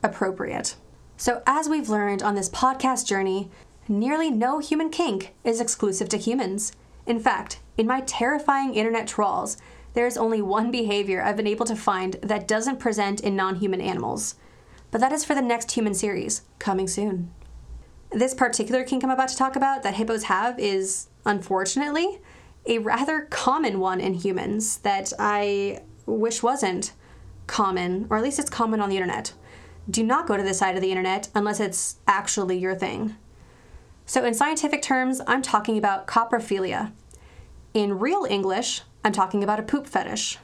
appropriate. 0.01 0.75
So, 1.17 1.41
as 1.45 1.69
we've 1.69 1.89
learned 1.89 2.23
on 2.23 2.35
this 2.35 2.49
podcast 2.49 3.05
journey, 3.05 3.51
nearly 3.87 4.31
no 4.31 4.59
human 4.59 4.89
kink 4.89 5.33
is 5.43 5.61
exclusive 5.61 6.09
to 6.09 6.17
humans. 6.17 6.73
In 7.05 7.19
fact, 7.19 7.59
in 7.77 7.85
my 7.85 8.01
terrifying 8.01 8.73
internet 8.75 9.07
trawls, 9.07 9.57
there 9.93 10.07
is 10.07 10.17
only 10.17 10.41
one 10.41 10.71
behavior 10.71 11.21
I've 11.21 11.37
been 11.37 11.47
able 11.47 11.65
to 11.67 11.75
find 11.75 12.13
that 12.23 12.47
doesn't 12.47 12.79
present 12.79 13.19
in 13.19 13.35
non 13.35 13.55
human 13.55 13.81
animals. 13.81 14.35
But 14.89 15.01
that 15.01 15.11
is 15.11 15.25
for 15.25 15.35
the 15.35 15.41
next 15.41 15.71
human 15.71 15.93
series, 15.93 16.43
coming 16.59 16.87
soon. 16.87 17.31
This 18.13 18.35
particular 18.35 18.83
kink 18.83 19.03
I'm 19.03 19.09
about 19.09 19.29
to 19.29 19.37
talk 19.37 19.55
about 19.55 19.81
that 19.81 19.95
hippos 19.95 20.23
have 20.23 20.59
is, 20.59 21.07
unfortunately, 21.25 22.19
a 22.67 22.77
rather 22.77 23.21
common 23.21 23.79
one 23.79 23.99
in 23.99 24.13
humans 24.13 24.77
that 24.79 25.11
I 25.17 25.81
wish 26.05 26.43
wasn't 26.43 26.93
common, 27.47 28.05
or 28.11 28.17
at 28.17 28.23
least 28.23 28.37
it's 28.37 28.51
common 28.51 28.81
on 28.81 28.89
the 28.89 28.97
internet. 28.97 29.33
Do 29.89 30.03
not 30.03 30.27
go 30.27 30.37
to 30.37 30.43
this 30.43 30.59
side 30.59 30.75
of 30.75 30.81
the 30.81 30.91
internet 30.91 31.29
unless 31.33 31.59
it's 31.59 31.97
actually 32.07 32.59
your 32.59 32.75
thing. 32.75 33.15
So, 34.05 34.23
in 34.23 34.35
scientific 34.35 34.83
terms, 34.83 35.19
I'm 35.25 35.41
talking 35.41 35.77
about 35.79 36.05
coprophilia. 36.05 36.91
In 37.73 37.97
real 37.97 38.27
English, 38.29 38.81
I'm 39.03 39.11
talking 39.11 39.43
about 39.43 39.59
a 39.59 39.63
poop 39.63 39.87
fetish. 39.87 40.37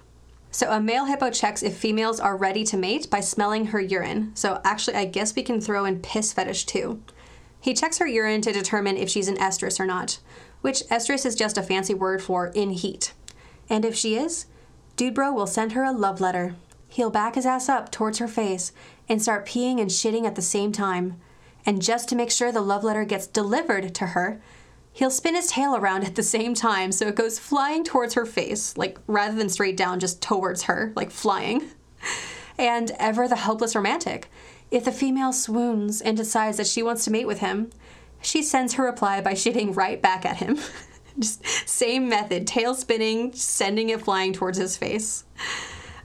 So, 0.49 0.71
a 0.71 0.81
male 0.81 1.05
hippo 1.05 1.29
checks 1.29 1.61
if 1.61 1.77
females 1.77 2.19
are 2.19 2.35
ready 2.35 2.63
to 2.63 2.77
mate 2.77 3.09
by 3.11 3.19
smelling 3.19 3.67
her 3.67 3.79
urine. 3.79 4.31
So, 4.33 4.59
actually, 4.63 4.97
I 4.97 5.05
guess 5.05 5.35
we 5.35 5.43
can 5.43 5.61
throw 5.61 5.85
in 5.85 5.99
piss 5.99 6.33
fetish 6.33 6.65
too. 6.65 7.01
He 7.61 7.73
checks 7.73 7.97
her 7.97 8.07
urine 8.07 8.41
to 8.41 8.53
determine 8.53 8.97
if 8.97 9.09
she's 9.09 9.27
an 9.27 9.37
estrus 9.37 9.79
or 9.79 9.85
not, 9.85 10.19
which 10.61 10.83
estrus 10.89 11.25
is 11.25 11.35
just 11.35 11.57
a 11.57 11.63
fancy 11.63 11.93
word 11.93 12.21
for 12.21 12.47
in 12.47 12.71
heat. 12.71 13.13
And 13.69 13.85
if 13.85 13.95
she 13.95 14.15
is, 14.15 14.45
Dude 14.95 15.13
Bro 15.13 15.33
will 15.33 15.47
send 15.47 15.73
her 15.73 15.83
a 15.83 15.91
love 15.91 16.19
letter. 16.19 16.55
He'll 16.87 17.09
back 17.09 17.35
his 17.35 17.45
ass 17.45 17.69
up 17.69 17.91
towards 17.91 18.17
her 18.17 18.27
face 18.27 18.71
and 19.07 19.21
start 19.21 19.45
peeing 19.45 19.79
and 19.79 19.89
shitting 19.89 20.25
at 20.25 20.35
the 20.35 20.41
same 20.41 20.71
time. 20.71 21.19
And 21.65 21.81
just 21.81 22.09
to 22.09 22.15
make 22.15 22.31
sure 22.31 22.51
the 22.51 22.61
love 22.61 22.83
letter 22.83 23.05
gets 23.05 23.27
delivered 23.27 23.93
to 23.95 24.07
her, 24.07 24.41
he'll 24.91 25.11
spin 25.11 25.35
his 25.35 25.47
tail 25.47 25.75
around 25.75 26.03
at 26.03 26.15
the 26.15 26.23
same 26.23 26.53
time 26.53 26.91
so 26.91 27.07
it 27.07 27.15
goes 27.15 27.39
flying 27.39 27.83
towards 27.83 28.15
her 28.15 28.25
face, 28.25 28.75
like 28.75 28.97
rather 29.07 29.35
than 29.35 29.49
straight 29.49 29.77
down, 29.77 29.99
just 29.99 30.21
towards 30.21 30.63
her, 30.63 30.91
like 30.95 31.11
flying. 31.11 31.69
And 32.59 32.91
ever 32.99 33.25
the 33.25 33.37
helpless 33.37 33.73
romantic. 33.73 34.29
If 34.69 34.83
the 34.83 34.91
female 34.91 35.31
swoons 35.31 36.01
and 36.01 36.17
decides 36.17 36.57
that 36.57 36.67
she 36.67 36.83
wants 36.83 37.05
to 37.05 37.11
mate 37.11 37.25
with 37.25 37.39
him, 37.39 37.71
she 38.21 38.43
sends 38.43 38.73
her 38.73 38.83
reply 38.83 39.21
by 39.21 39.31
shitting 39.31 39.75
right 39.75 40.01
back 40.01 40.25
at 40.25 40.37
him. 40.37 40.59
Just 41.19 41.45
same 41.67 42.09
method, 42.09 42.45
tail 42.45 42.75
spinning, 42.75 43.31
sending 43.33 43.89
it 43.89 44.01
flying 44.01 44.33
towards 44.33 44.57
his 44.57 44.75
face. 44.75 45.23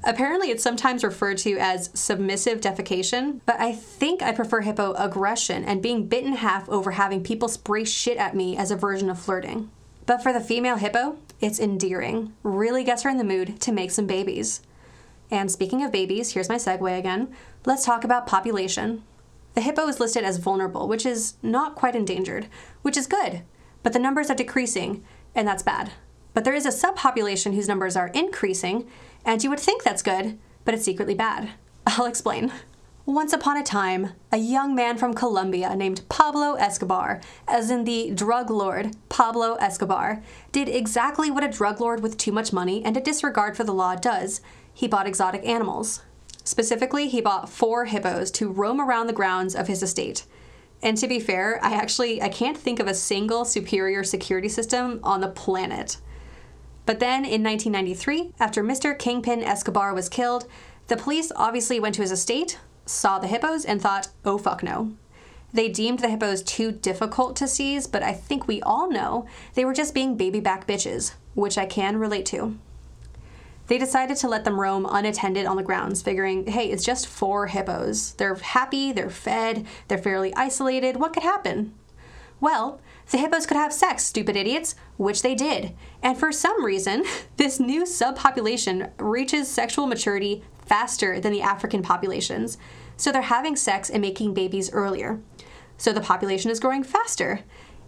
Apparently, 0.04 0.50
it's 0.50 0.62
sometimes 0.62 1.02
referred 1.02 1.38
to 1.38 1.58
as 1.58 1.90
submissive 1.92 2.60
defecation, 2.60 3.40
but 3.46 3.58
I 3.58 3.72
think 3.72 4.22
I 4.22 4.32
prefer 4.32 4.60
hippo 4.60 4.92
aggression 4.94 5.64
and 5.64 5.82
being 5.82 6.06
bitten 6.06 6.34
half 6.34 6.68
over 6.68 6.92
having 6.92 7.24
people 7.24 7.48
spray 7.48 7.84
shit 7.84 8.16
at 8.18 8.36
me 8.36 8.56
as 8.56 8.70
a 8.70 8.76
version 8.76 9.10
of 9.10 9.18
flirting. 9.18 9.70
But 10.06 10.22
for 10.22 10.32
the 10.32 10.40
female 10.40 10.76
hippo, 10.76 11.16
it's 11.40 11.58
endearing, 11.58 12.32
really 12.44 12.84
gets 12.84 13.02
her 13.02 13.10
in 13.10 13.16
the 13.16 13.24
mood 13.24 13.60
to 13.62 13.72
make 13.72 13.90
some 13.90 14.06
babies. 14.06 14.60
And 15.30 15.50
speaking 15.50 15.82
of 15.82 15.92
babies, 15.92 16.32
here's 16.32 16.48
my 16.48 16.56
segue 16.56 16.98
again. 16.98 17.34
Let's 17.64 17.84
talk 17.84 18.04
about 18.04 18.26
population. 18.26 19.02
The 19.54 19.60
hippo 19.60 19.87
is 19.88 20.00
listed 20.00 20.24
as 20.24 20.38
vulnerable, 20.38 20.88
which 20.88 21.06
is 21.06 21.34
not 21.42 21.76
quite 21.76 21.94
endangered, 21.94 22.48
which 22.82 22.96
is 22.96 23.06
good, 23.06 23.42
but 23.82 23.92
the 23.92 23.98
numbers 23.98 24.30
are 24.30 24.34
decreasing, 24.34 25.04
and 25.34 25.46
that's 25.46 25.62
bad. 25.62 25.92
But 26.34 26.44
there 26.44 26.54
is 26.54 26.66
a 26.66 26.70
subpopulation 26.70 27.54
whose 27.54 27.68
numbers 27.68 27.96
are 27.96 28.08
increasing, 28.08 28.88
and 29.24 29.42
you 29.42 29.50
would 29.50 29.60
think 29.60 29.82
that's 29.82 30.02
good, 30.02 30.38
but 30.64 30.74
it's 30.74 30.84
secretly 30.84 31.14
bad. 31.14 31.50
I'll 31.87 32.06
explain. 32.06 32.52
Once 33.06 33.34
upon 33.34 33.58
a 33.58 33.62
time, 33.62 34.14
a 34.32 34.38
young 34.38 34.74
man 34.74 34.96
from 34.96 35.12
Colombia 35.12 35.76
named 35.76 36.08
Pablo 36.08 36.54
Escobar, 36.54 37.20
as 37.46 37.70
in 37.70 37.84
the 37.84 38.10
drug 38.10 38.48
lord 38.50 38.96
Pablo 39.10 39.56
Escobar, 39.56 40.22
did 40.52 40.70
exactly 40.70 41.30
what 41.30 41.44
a 41.44 41.48
drug 41.48 41.80
lord 41.80 42.02
with 42.02 42.16
too 42.16 42.32
much 42.32 42.50
money 42.50 42.82
and 42.82 42.96
a 42.96 43.02
disregard 43.02 43.58
for 43.58 43.64
the 43.64 43.74
law 43.74 43.94
does. 43.94 44.40
He 44.74 44.88
bought 44.88 45.06
exotic 45.06 45.46
animals. 45.46 46.02
Specifically, 46.42 47.08
he 47.08 47.20
bought 47.20 47.48
four 47.48 47.87
hippos 47.87 48.30
to 48.32 48.50
roam 48.50 48.80
around 48.80 49.06
the 49.06 49.12
grounds 49.14 49.54
of 49.54 49.68
his 49.68 49.82
estate. 49.82 50.26
And 50.82 50.98
to 50.98 51.08
be 51.08 51.18
fair, 51.18 51.58
I 51.64 51.74
actually 51.74 52.20
I 52.20 52.28
can't 52.28 52.58
think 52.58 52.80
of 52.80 52.87
a 52.87 52.94
single 52.94 53.46
superior 53.46 54.04
security 54.04 54.50
system 54.50 55.00
on 55.02 55.22
the 55.22 55.28
planet. 55.28 55.96
But 56.84 57.00
then 57.00 57.24
in 57.24 57.42
1993, 57.42 58.32
after 58.38 58.62
Mr. 58.62 58.98
Kingpin 58.98 59.42
Escobar 59.42 59.94
was 59.94 60.10
killed, 60.10 60.46
the 60.88 60.98
police 60.98 61.32
obviously 61.34 61.80
went 61.80 61.94
to 61.94 62.02
his 62.02 62.12
estate, 62.12 62.58
saw 62.84 63.18
the 63.18 63.26
hippos 63.26 63.64
and 63.64 63.80
thought, 63.80 64.08
oh 64.26 64.37
fuck 64.37 64.62
no. 64.62 64.92
They 65.54 65.68
deemed 65.68 66.00
the 66.00 66.10
hippos 66.10 66.42
too 66.42 66.72
difficult 66.72 67.37
to 67.37 67.48
seize, 67.48 67.87
but 67.87 68.02
I 68.02 68.12
think 68.12 68.46
we 68.46 68.60
all 68.60 68.90
know 68.90 69.26
they 69.54 69.64
were 69.64 69.72
just 69.72 69.94
being 69.94 70.16
baby 70.16 70.40
back 70.40 70.66
bitches, 70.66 71.14
which 71.34 71.56
I 71.56 71.64
can 71.64 71.96
relate 71.96 72.26
to. 72.26 72.58
They 73.66 73.79
decided 73.79 74.16
to 74.18 74.29
let 74.29 74.44
them 74.44 74.61
roam 74.61 74.87
unattended 74.88 75.46
on 75.46 75.57
the 75.57 75.62
grounds, 75.62 76.03
figuring, 76.03 76.46
hey, 76.46 76.70
it's 76.70 76.85
just 76.85 77.07
four 77.07 77.46
hippos. 77.46 78.12
They're 78.12 78.35
happy, 78.35 78.92
they're 78.92 79.09
fed, 79.09 79.66
they're 79.88 79.98
fairly 79.98 80.35
isolated. 80.35 80.96
What 80.96 81.14
could 81.14 81.22
happen? 81.22 81.74
Well, 82.40 82.81
the 83.11 83.18
hippos 83.18 83.46
could 83.46 83.57
have 83.57 83.72
sex, 83.72 84.05
stupid 84.05 84.37
idiots, 84.37 84.74
which 84.96 85.22
they 85.22 85.35
did. 85.35 85.74
And 86.03 86.18
for 86.18 86.31
some 86.31 86.64
reason, 86.64 87.05
this 87.37 87.59
new 87.59 87.85
subpopulation 87.85 88.90
reaches 88.98 89.48
sexual 89.48 89.87
maturity 89.87 90.42
faster 90.66 91.20
than 91.20 91.33
the 91.33 91.42
African 91.42 91.83
populations. 91.83 92.59
So 92.96 93.11
they're 93.11 93.22
having 93.22 93.57
sex 93.57 93.90
and 93.90 94.00
making 94.00 94.35
babies 94.35 94.72
earlier. 94.72 95.20
So 95.77 95.92
the 95.92 96.00
population 96.00 96.50
is 96.50 96.61
growing 96.61 96.85
faster. 96.85 97.40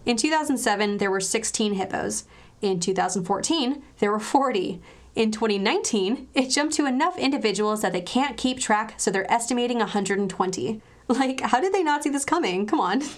In 0.05 0.17
2007, 0.17 0.97
there 0.97 1.11
were 1.11 1.19
16 1.19 1.73
hippos. 1.73 2.25
In 2.61 2.79
2014, 2.79 3.83
there 3.99 4.11
were 4.11 4.19
40. 4.19 4.81
In 5.17 5.31
2019, 5.31 6.27
it 6.35 6.51
jumped 6.51 6.75
to 6.75 6.85
enough 6.85 7.17
individuals 7.17 7.81
that 7.81 7.91
they 7.91 8.01
can't 8.01 8.37
keep 8.37 8.59
track, 8.59 8.93
so 8.97 9.09
they're 9.09 9.29
estimating 9.33 9.79
120. 9.79 10.81
Like, 11.07 11.41
how 11.41 11.59
did 11.59 11.73
they 11.73 11.81
not 11.81 12.03
see 12.03 12.11
this 12.11 12.23
coming? 12.23 12.67
Come 12.67 12.79
on. 12.79 13.01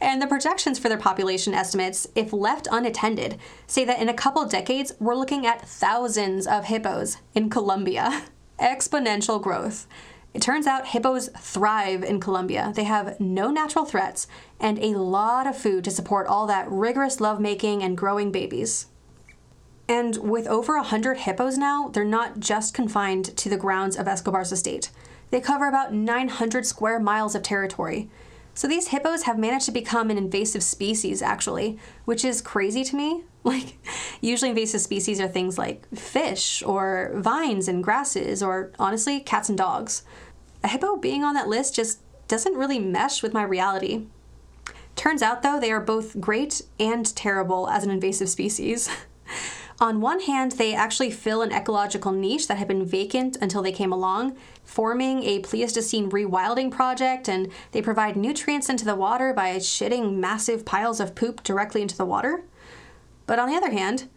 And 0.00 0.20
the 0.20 0.26
projections 0.26 0.78
for 0.78 0.88
their 0.88 0.98
population 0.98 1.54
estimates, 1.54 2.06
if 2.14 2.32
left 2.32 2.66
unattended, 2.70 3.38
say 3.66 3.84
that 3.84 4.00
in 4.00 4.08
a 4.08 4.14
couple 4.14 4.44
decades, 4.46 4.92
we're 4.98 5.14
looking 5.14 5.46
at 5.46 5.66
thousands 5.66 6.46
of 6.46 6.64
hippos 6.64 7.18
in 7.34 7.48
Colombia. 7.48 8.24
exponential 8.60 9.40
growth. 9.40 9.86
It 10.34 10.42
turns 10.42 10.66
out 10.66 10.88
hippos 10.88 11.28
thrive 11.38 12.02
in 12.02 12.20
Colombia. 12.20 12.72
They 12.74 12.84
have 12.84 13.20
no 13.20 13.50
natural 13.50 13.84
threats 13.84 14.26
and 14.58 14.78
a 14.78 14.98
lot 14.98 15.46
of 15.46 15.56
food 15.56 15.84
to 15.84 15.90
support 15.90 16.26
all 16.26 16.46
that 16.48 16.70
rigorous 16.70 17.20
lovemaking 17.20 17.82
and 17.82 17.96
growing 17.96 18.32
babies. 18.32 18.86
And 19.90 20.18
with 20.18 20.46
over 20.46 20.76
100 20.76 21.18
hippos 21.18 21.58
now, 21.58 21.88
they're 21.88 22.04
not 22.04 22.38
just 22.38 22.74
confined 22.74 23.36
to 23.36 23.48
the 23.48 23.56
grounds 23.56 23.96
of 23.96 24.06
Escobar's 24.06 24.52
estate. 24.52 24.92
They 25.30 25.40
cover 25.40 25.66
about 25.66 25.92
900 25.92 26.64
square 26.64 27.00
miles 27.00 27.34
of 27.34 27.42
territory. 27.42 28.08
So 28.54 28.68
these 28.68 28.88
hippos 28.88 29.24
have 29.24 29.36
managed 29.36 29.66
to 29.66 29.72
become 29.72 30.08
an 30.08 30.16
invasive 30.16 30.62
species, 30.62 31.22
actually, 31.22 31.76
which 32.04 32.24
is 32.24 32.40
crazy 32.40 32.84
to 32.84 32.96
me. 32.96 33.24
Like, 33.42 33.78
usually 34.20 34.50
invasive 34.50 34.82
species 34.82 35.18
are 35.18 35.26
things 35.26 35.56
like 35.56 35.88
fish 35.96 36.62
or 36.62 37.10
vines 37.14 37.68
and 37.68 37.82
grasses, 37.82 38.42
or 38.42 38.70
honestly, 38.78 39.18
cats 39.18 39.48
and 39.48 39.56
dogs. 39.56 40.02
A 40.62 40.68
hippo 40.68 40.96
being 40.96 41.24
on 41.24 41.32
that 41.34 41.48
list 41.48 41.74
just 41.74 42.00
doesn't 42.28 42.54
really 42.54 42.78
mesh 42.78 43.22
with 43.22 43.32
my 43.32 43.42
reality. 43.42 44.04
Turns 44.94 45.22
out, 45.22 45.42
though, 45.42 45.58
they 45.58 45.72
are 45.72 45.80
both 45.80 46.20
great 46.20 46.60
and 46.78 47.16
terrible 47.16 47.66
as 47.70 47.82
an 47.82 47.90
invasive 47.90 48.28
species. 48.28 48.90
On 49.80 50.02
one 50.02 50.20
hand, 50.20 50.52
they 50.52 50.74
actually 50.74 51.10
fill 51.10 51.40
an 51.40 51.52
ecological 51.52 52.12
niche 52.12 52.48
that 52.48 52.58
had 52.58 52.68
been 52.68 52.84
vacant 52.84 53.38
until 53.40 53.62
they 53.62 53.72
came 53.72 53.92
along, 53.92 54.36
forming 54.62 55.22
a 55.22 55.38
Pleistocene 55.38 56.10
rewilding 56.10 56.70
project, 56.70 57.30
and 57.30 57.50
they 57.72 57.80
provide 57.80 58.14
nutrients 58.14 58.68
into 58.68 58.84
the 58.84 58.94
water 58.94 59.32
by 59.32 59.56
shitting 59.56 60.16
massive 60.16 60.66
piles 60.66 61.00
of 61.00 61.14
poop 61.14 61.42
directly 61.42 61.80
into 61.80 61.96
the 61.96 62.04
water. 62.04 62.44
But 63.26 63.38
on 63.38 63.48
the 63.48 63.56
other 63.56 63.70
hand, 63.70 64.10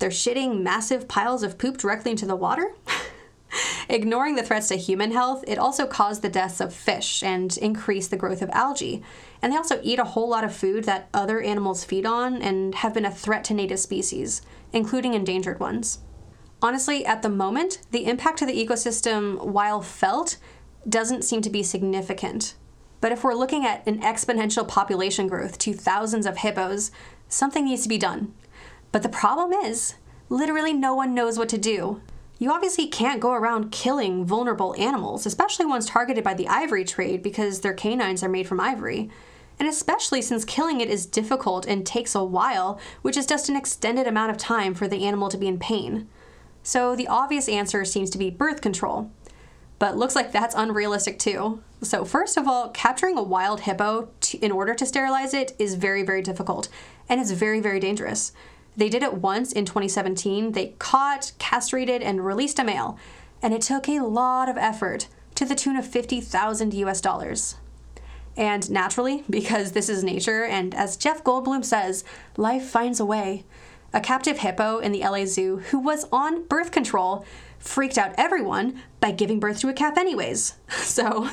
they're 0.00 0.10
shitting 0.10 0.62
massive 0.62 1.06
piles 1.06 1.44
of 1.44 1.58
poop 1.58 1.78
directly 1.78 2.10
into 2.10 2.26
the 2.26 2.34
water. 2.34 2.74
Ignoring 3.88 4.34
the 4.34 4.42
threats 4.42 4.68
to 4.68 4.76
human 4.76 5.12
health, 5.12 5.44
it 5.46 5.58
also 5.58 5.86
caused 5.86 6.22
the 6.22 6.28
deaths 6.28 6.60
of 6.60 6.74
fish 6.74 7.22
and 7.22 7.56
increased 7.58 8.10
the 8.10 8.16
growth 8.16 8.42
of 8.42 8.50
algae. 8.50 9.04
And 9.40 9.52
they 9.52 9.56
also 9.56 9.80
eat 9.84 10.00
a 10.00 10.04
whole 10.04 10.28
lot 10.28 10.44
of 10.44 10.54
food 10.54 10.84
that 10.84 11.08
other 11.14 11.40
animals 11.40 11.84
feed 11.84 12.04
on 12.04 12.42
and 12.42 12.74
have 12.74 12.92
been 12.92 13.06
a 13.06 13.10
threat 13.12 13.44
to 13.44 13.54
native 13.54 13.78
species 13.78 14.42
including 14.72 15.14
endangered 15.14 15.60
ones. 15.60 16.00
Honestly, 16.60 17.06
at 17.06 17.22
the 17.22 17.28
moment, 17.28 17.80
the 17.92 18.06
impact 18.06 18.38
to 18.38 18.46
the 18.46 18.66
ecosystem, 18.66 19.44
while 19.44 19.80
felt, 19.80 20.38
doesn't 20.88 21.22
seem 21.22 21.40
to 21.42 21.50
be 21.50 21.62
significant. 21.62 22.54
But 23.00 23.12
if 23.12 23.22
we're 23.22 23.34
looking 23.34 23.64
at 23.64 23.86
an 23.86 24.00
exponential 24.00 24.66
population 24.66 25.28
growth 25.28 25.58
to 25.58 25.72
thousands 25.72 26.26
of 26.26 26.38
hippos, 26.38 26.90
something 27.28 27.64
needs 27.64 27.82
to 27.82 27.88
be 27.88 27.98
done. 27.98 28.34
But 28.90 29.02
the 29.02 29.08
problem 29.08 29.52
is, 29.52 29.94
literally 30.28 30.72
no 30.72 30.94
one 30.94 31.14
knows 31.14 31.38
what 31.38 31.48
to 31.50 31.58
do. 31.58 32.00
You 32.38 32.52
obviously 32.52 32.86
can't 32.86 33.20
go 33.20 33.32
around 33.32 33.72
killing 33.72 34.24
vulnerable 34.24 34.74
animals, 34.78 35.26
especially 35.26 35.66
ones 35.66 35.86
targeted 35.86 36.24
by 36.24 36.34
the 36.34 36.48
ivory 36.48 36.84
trade 36.84 37.22
because 37.22 37.60
their 37.60 37.74
canines 37.74 38.22
are 38.22 38.28
made 38.28 38.48
from 38.48 38.60
ivory 38.60 39.10
and 39.58 39.68
especially 39.68 40.22
since 40.22 40.44
killing 40.44 40.80
it 40.80 40.88
is 40.88 41.06
difficult 41.06 41.66
and 41.66 41.86
takes 41.86 42.14
a 42.14 42.24
while, 42.24 42.78
which 43.02 43.16
is 43.16 43.26
just 43.26 43.48
an 43.48 43.56
extended 43.56 44.06
amount 44.06 44.30
of 44.30 44.36
time 44.36 44.74
for 44.74 44.86
the 44.86 45.04
animal 45.04 45.28
to 45.28 45.38
be 45.38 45.48
in 45.48 45.58
pain. 45.58 46.08
So 46.62 46.94
the 46.94 47.08
obvious 47.08 47.48
answer 47.48 47.84
seems 47.84 48.10
to 48.10 48.18
be 48.18 48.30
birth 48.30 48.60
control. 48.60 49.10
But 49.78 49.96
looks 49.96 50.16
like 50.16 50.32
that's 50.32 50.54
unrealistic 50.56 51.18
too. 51.18 51.62
So, 51.82 52.04
first 52.04 52.36
of 52.36 52.48
all, 52.48 52.70
capturing 52.70 53.16
a 53.16 53.22
wild 53.22 53.60
hippo 53.60 54.08
in 54.40 54.50
order 54.50 54.74
to 54.74 54.84
sterilize 54.84 55.32
it 55.32 55.54
is 55.58 55.76
very, 55.76 56.02
very 56.02 56.20
difficult, 56.22 56.68
and 57.08 57.20
it's 57.20 57.30
very, 57.30 57.60
very 57.60 57.78
dangerous. 57.78 58.32
They 58.76 58.88
did 58.88 59.02
it 59.02 59.14
once 59.14 59.52
in 59.52 59.64
2017. 59.64 60.52
They 60.52 60.74
caught, 60.78 61.32
castrated, 61.38 62.02
and 62.02 62.24
released 62.24 62.58
a 62.58 62.64
male, 62.64 62.98
and 63.40 63.54
it 63.54 63.62
took 63.62 63.88
a 63.88 64.00
lot 64.00 64.48
of 64.48 64.56
effort 64.56 65.06
to 65.36 65.44
the 65.44 65.54
tune 65.54 65.76
of 65.76 65.86
50,000 65.86 66.74
US 66.74 67.00
dollars. 67.00 67.54
And 68.38 68.70
naturally, 68.70 69.24
because 69.28 69.72
this 69.72 69.88
is 69.88 70.04
nature, 70.04 70.44
and 70.44 70.72
as 70.72 70.96
Jeff 70.96 71.24
Goldblum 71.24 71.64
says, 71.64 72.04
life 72.36 72.62
finds 72.62 73.00
a 73.00 73.04
way. 73.04 73.44
A 73.92 74.00
captive 74.00 74.38
hippo 74.38 74.78
in 74.78 74.92
the 74.92 75.00
LA 75.00 75.24
Zoo 75.24 75.56
who 75.56 75.78
was 75.80 76.06
on 76.12 76.46
birth 76.46 76.70
control 76.70 77.26
freaked 77.58 77.98
out 77.98 78.14
everyone 78.16 78.80
by 79.00 79.10
giving 79.10 79.40
birth 79.40 79.58
to 79.60 79.68
a 79.68 79.72
calf, 79.72 79.98
anyways. 79.98 80.54
So, 80.68 81.28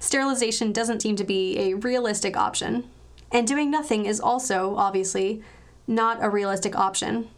sterilization 0.00 0.72
doesn't 0.72 1.02
seem 1.02 1.16
to 1.16 1.24
be 1.24 1.58
a 1.58 1.74
realistic 1.74 2.34
option. 2.34 2.88
And 3.30 3.46
doing 3.46 3.70
nothing 3.70 4.06
is 4.06 4.18
also, 4.18 4.74
obviously, 4.76 5.42
not 5.86 6.18
a 6.22 6.30
realistic 6.30 6.74
option. 6.74 7.28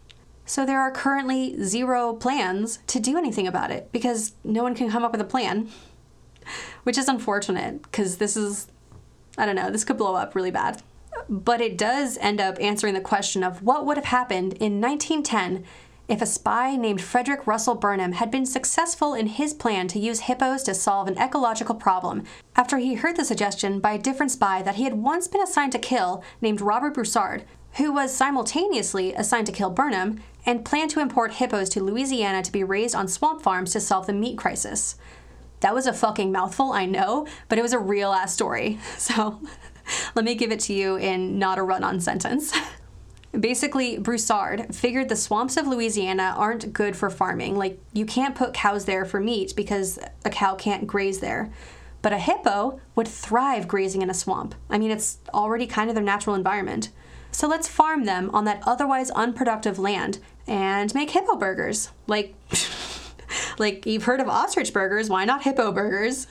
So, 0.45 0.65
there 0.65 0.79
are 0.79 0.91
currently 0.91 1.61
zero 1.61 2.13
plans 2.13 2.79
to 2.87 3.01
do 3.01 3.17
anything 3.17 3.45
about 3.45 3.71
it 3.71 3.91
because 3.91 4.33
no 4.45 4.63
one 4.63 4.73
can 4.73 4.89
come 4.89 5.03
up 5.03 5.11
with 5.11 5.19
a 5.19 5.25
plan. 5.25 5.69
Which 6.83 6.97
is 6.97 7.09
unfortunate 7.09 7.81
because 7.83 8.17
this 8.17 8.37
is 8.37 8.67
I 9.41 9.47
don't 9.47 9.55
know, 9.55 9.71
this 9.71 9.83
could 9.83 9.97
blow 9.97 10.13
up 10.13 10.35
really 10.35 10.51
bad. 10.51 10.83
But 11.27 11.61
it 11.61 11.75
does 11.75 12.19
end 12.19 12.39
up 12.39 12.57
answering 12.61 12.93
the 12.93 13.01
question 13.01 13.43
of 13.43 13.63
what 13.63 13.87
would 13.87 13.97
have 13.97 14.05
happened 14.05 14.53
in 14.53 14.79
1910 14.79 15.65
if 16.07 16.21
a 16.21 16.27
spy 16.27 16.75
named 16.75 17.01
Frederick 17.01 17.47
Russell 17.47 17.73
Burnham 17.73 18.11
had 18.11 18.29
been 18.29 18.45
successful 18.45 19.15
in 19.15 19.25
his 19.25 19.55
plan 19.55 19.87
to 19.87 19.99
use 19.99 20.21
hippos 20.21 20.61
to 20.63 20.75
solve 20.75 21.07
an 21.07 21.17
ecological 21.17 21.73
problem 21.73 22.23
after 22.55 22.77
he 22.77 22.93
heard 22.93 23.15
the 23.15 23.25
suggestion 23.25 23.79
by 23.79 23.93
a 23.93 23.97
different 23.97 24.31
spy 24.31 24.61
that 24.61 24.75
he 24.75 24.83
had 24.83 24.93
once 24.93 25.27
been 25.27 25.41
assigned 25.41 25.71
to 25.71 25.79
kill 25.79 26.23
named 26.39 26.61
Robert 26.61 26.93
Broussard, 26.93 27.43
who 27.77 27.91
was 27.91 28.13
simultaneously 28.13 29.11
assigned 29.15 29.47
to 29.47 29.53
kill 29.53 29.71
Burnham 29.71 30.21
and 30.45 30.65
planned 30.65 30.91
to 30.91 30.99
import 30.99 31.33
hippos 31.33 31.69
to 31.69 31.83
Louisiana 31.83 32.43
to 32.43 32.51
be 32.51 32.63
raised 32.63 32.93
on 32.93 33.07
swamp 33.07 33.41
farms 33.41 33.71
to 33.71 33.79
solve 33.79 34.05
the 34.05 34.13
meat 34.13 34.37
crisis. 34.37 34.97
That 35.61 35.73
was 35.73 35.87
a 35.87 35.93
fucking 35.93 36.31
mouthful, 36.31 36.71
I 36.73 36.85
know, 36.85 37.27
but 37.47 37.57
it 37.57 37.61
was 37.61 37.73
a 37.73 37.79
real 37.79 38.11
ass 38.11 38.33
story. 38.33 38.79
So 38.97 39.41
let 40.15 40.25
me 40.25 40.35
give 40.35 40.51
it 40.51 40.59
to 40.61 40.73
you 40.73 40.95
in 40.95 41.39
not 41.39 41.57
a 41.57 41.63
run 41.63 41.83
on 41.83 41.99
sentence. 41.99 42.53
Basically, 43.39 43.97
Broussard 43.97 44.75
figured 44.75 45.09
the 45.09 45.15
swamps 45.15 45.57
of 45.57 45.65
Louisiana 45.65 46.35
aren't 46.37 46.73
good 46.73 46.95
for 46.95 47.09
farming. 47.09 47.57
Like, 47.57 47.79
you 47.93 48.05
can't 48.05 48.35
put 48.35 48.53
cows 48.53 48.85
there 48.85 49.05
for 49.05 49.19
meat 49.19 49.53
because 49.55 49.97
a 50.25 50.29
cow 50.29 50.55
can't 50.55 50.85
graze 50.85 51.19
there. 51.19 51.51
But 52.01 52.13
a 52.13 52.17
hippo 52.17 52.79
would 52.95 53.07
thrive 53.07 53.67
grazing 53.67 54.01
in 54.01 54.09
a 54.09 54.13
swamp. 54.13 54.55
I 54.69 54.77
mean, 54.77 54.91
it's 54.91 55.19
already 55.33 55.65
kind 55.67 55.89
of 55.89 55.95
their 55.95 56.03
natural 56.03 56.35
environment. 56.35 56.89
So 57.31 57.47
let's 57.47 57.67
farm 57.67 58.05
them 58.05 58.29
on 58.33 58.45
that 58.45 58.61
otherwise 58.65 59.09
unproductive 59.11 59.79
land 59.79 60.19
and 60.47 60.93
make 60.93 61.11
hippo 61.11 61.35
burgers. 61.37 61.89
Like, 62.07 62.35
like 63.59 63.85
you've 63.85 64.03
heard 64.03 64.19
of 64.19 64.27
ostrich 64.27 64.73
burgers, 64.73 65.09
why 65.09 65.25
not 65.25 65.43
hippo 65.43 65.71
burgers? 65.71 66.27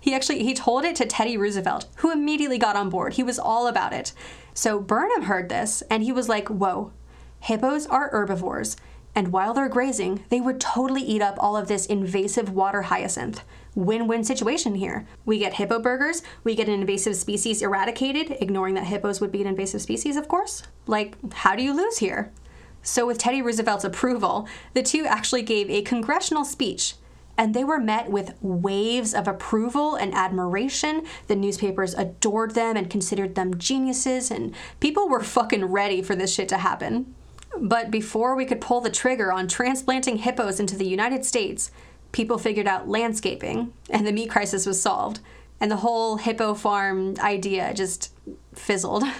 He 0.00 0.14
actually 0.14 0.42
he 0.44 0.54
told 0.54 0.84
it 0.84 0.96
to 0.96 1.06
Teddy 1.06 1.36
Roosevelt, 1.36 1.86
who 1.96 2.12
immediately 2.12 2.58
got 2.58 2.76
on 2.76 2.88
board. 2.88 3.14
He 3.14 3.22
was 3.22 3.38
all 3.38 3.66
about 3.66 3.92
it. 3.92 4.12
So 4.54 4.80
Burnham 4.80 5.22
heard 5.22 5.48
this 5.48 5.82
and 5.90 6.02
he 6.02 6.12
was 6.12 6.28
like, 6.28 6.48
"Whoa. 6.48 6.92
Hippos 7.40 7.86
are 7.86 8.08
herbivores, 8.10 8.76
and 9.14 9.32
while 9.32 9.54
they're 9.54 9.68
grazing, 9.68 10.24
they 10.28 10.40
would 10.40 10.60
totally 10.60 11.02
eat 11.02 11.22
up 11.22 11.36
all 11.38 11.56
of 11.56 11.68
this 11.68 11.86
invasive 11.86 12.50
water 12.50 12.82
hyacinth. 12.82 13.42
Win-win 13.74 14.24
situation 14.24 14.74
here. 14.74 15.06
We 15.24 15.38
get 15.38 15.54
hippo 15.54 15.78
burgers, 15.78 16.22
we 16.42 16.56
get 16.56 16.68
an 16.68 16.74
invasive 16.74 17.14
species 17.14 17.62
eradicated, 17.62 18.36
ignoring 18.40 18.74
that 18.74 18.86
hippos 18.86 19.20
would 19.20 19.30
be 19.30 19.40
an 19.40 19.46
invasive 19.46 19.82
species, 19.82 20.16
of 20.16 20.26
course. 20.26 20.64
Like, 20.86 21.16
how 21.32 21.54
do 21.54 21.62
you 21.62 21.74
lose 21.74 21.98
here?" 21.98 22.32
So, 22.82 23.06
with 23.06 23.18
Teddy 23.18 23.42
Roosevelt's 23.42 23.84
approval, 23.84 24.48
the 24.74 24.82
two 24.82 25.04
actually 25.04 25.42
gave 25.42 25.68
a 25.68 25.82
congressional 25.82 26.44
speech 26.44 26.94
and 27.38 27.54
they 27.54 27.62
were 27.62 27.78
met 27.78 28.10
with 28.10 28.34
waves 28.42 29.14
of 29.14 29.28
approval 29.28 29.94
and 29.94 30.12
admiration. 30.12 31.06
The 31.28 31.36
newspapers 31.36 31.94
adored 31.94 32.56
them 32.56 32.76
and 32.76 32.90
considered 32.90 33.36
them 33.36 33.56
geniuses, 33.56 34.30
and 34.32 34.54
people 34.80 35.08
were 35.08 35.22
fucking 35.22 35.66
ready 35.66 36.02
for 36.02 36.16
this 36.16 36.34
shit 36.34 36.48
to 36.48 36.58
happen. 36.58 37.14
But 37.56 37.90
before 37.90 38.34
we 38.34 38.44
could 38.44 38.60
pull 38.60 38.80
the 38.80 38.90
trigger 38.90 39.32
on 39.32 39.46
transplanting 39.48 40.18
hippos 40.18 40.60
into 40.60 40.76
the 40.76 40.86
United 40.86 41.24
States, 41.24 41.70
people 42.10 42.38
figured 42.38 42.66
out 42.66 42.88
landscaping, 42.88 43.72
and 43.88 44.06
the 44.06 44.12
meat 44.12 44.30
crisis 44.30 44.66
was 44.66 44.82
solved. 44.82 45.20
And 45.60 45.70
the 45.70 45.76
whole 45.76 46.16
hippo 46.16 46.54
farm 46.54 47.14
idea 47.20 47.72
just 47.72 48.12
fizzled. 48.54 49.04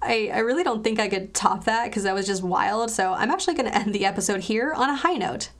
I, 0.00 0.30
I 0.32 0.38
really 0.38 0.62
don't 0.62 0.84
think 0.84 1.00
I 1.00 1.08
could 1.08 1.34
top 1.34 1.64
that 1.64 1.86
because 1.86 2.04
that 2.04 2.14
was 2.14 2.26
just 2.26 2.42
wild, 2.42 2.90
so 2.90 3.12
I'm 3.12 3.30
actually 3.30 3.54
going 3.54 3.70
to 3.70 3.76
end 3.76 3.94
the 3.94 4.06
episode 4.06 4.42
here 4.42 4.72
on 4.72 4.88
a 4.88 4.96
high 4.96 5.14
note. 5.14 5.50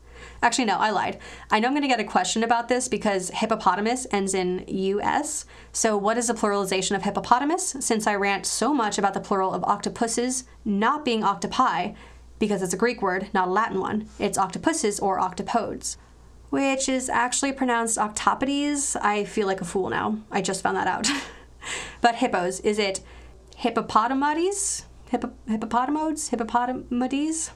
Actually, 0.40 0.66
no, 0.66 0.77
I 0.77 0.90
lied. 0.90 1.18
I 1.51 1.59
know 1.59 1.66
I'm 1.66 1.74
going 1.74 1.83
to 1.83 1.88
get 1.88 1.98
a 1.98 2.05
question 2.05 2.44
about 2.44 2.68
this 2.68 2.87
because 2.87 3.31
hippopotamus 3.31 4.07
ends 4.12 4.35
in 4.35 4.64
US. 4.68 5.46
So, 5.72 5.96
what 5.96 6.16
is 6.16 6.29
the 6.29 6.35
pluralization 6.35 6.94
of 6.94 7.03
hippopotamus? 7.03 7.77
Since 7.81 8.07
I 8.07 8.14
rant 8.14 8.46
so 8.46 8.72
much 8.72 8.98
about 8.98 9.14
the 9.14 9.20
plural 9.20 9.53
of 9.53 9.64
octopuses 9.64 10.44
not 10.64 11.05
being 11.05 11.24
octopi, 11.24 11.92
because 12.38 12.62
it's 12.62 12.74
a 12.74 12.79
Greek 12.79 13.03
word, 13.03 13.29
not 13.35 13.48
a 13.48 13.51
Latin 13.51 13.81
one, 13.81 14.09
it's 14.20 14.38
octopuses 14.38 15.01
or 15.01 15.18
octopodes, 15.18 15.96
which 16.51 16.88
is 16.88 17.09
actually 17.09 17.51
pronounced 17.51 17.98
octopodes. 17.98 18.96
I 19.03 19.24
feel 19.24 19.48
like 19.48 19.61
a 19.61 19.64
fool 19.64 19.90
now. 19.90 20.18
I 20.31 20.40
just 20.40 20.62
found 20.62 20.77
that 20.77 20.87
out. 20.87 21.11
but 22.01 22.16
hippos, 22.16 22.61
is 22.61 22.79
it 22.79 23.01
hippopotamodes? 23.61 24.85
Hippo- 25.11 25.33
hippopotamodes? 25.49 26.31
Hippopotamodes? 26.31 27.51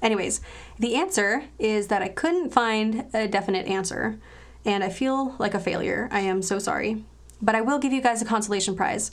Anyways, 0.00 0.40
the 0.78 0.94
answer 0.94 1.44
is 1.58 1.88
that 1.88 2.02
I 2.02 2.08
couldn't 2.08 2.52
find 2.52 3.06
a 3.12 3.26
definite 3.26 3.66
answer, 3.66 4.18
and 4.64 4.84
I 4.84 4.88
feel 4.88 5.34
like 5.38 5.54
a 5.54 5.60
failure. 5.60 6.08
I 6.12 6.20
am 6.20 6.42
so 6.42 6.58
sorry. 6.58 7.04
But 7.42 7.54
I 7.54 7.60
will 7.60 7.78
give 7.78 7.92
you 7.92 8.00
guys 8.00 8.22
a 8.22 8.24
consolation 8.24 8.76
prize. 8.76 9.10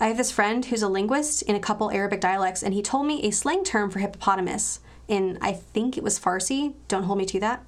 I 0.00 0.08
have 0.08 0.16
this 0.16 0.32
friend 0.32 0.64
who's 0.64 0.82
a 0.82 0.88
linguist 0.88 1.42
in 1.42 1.54
a 1.54 1.60
couple 1.60 1.90
Arabic 1.90 2.20
dialects, 2.20 2.62
and 2.62 2.74
he 2.74 2.82
told 2.82 3.06
me 3.06 3.22
a 3.22 3.30
slang 3.30 3.64
term 3.64 3.90
for 3.90 4.00
hippopotamus 4.00 4.80
in, 5.06 5.38
I 5.40 5.52
think 5.52 5.96
it 5.96 6.02
was 6.02 6.18
Farsi. 6.18 6.74
Don't 6.88 7.04
hold 7.04 7.18
me 7.18 7.26
to 7.26 7.40
that. 7.40 7.64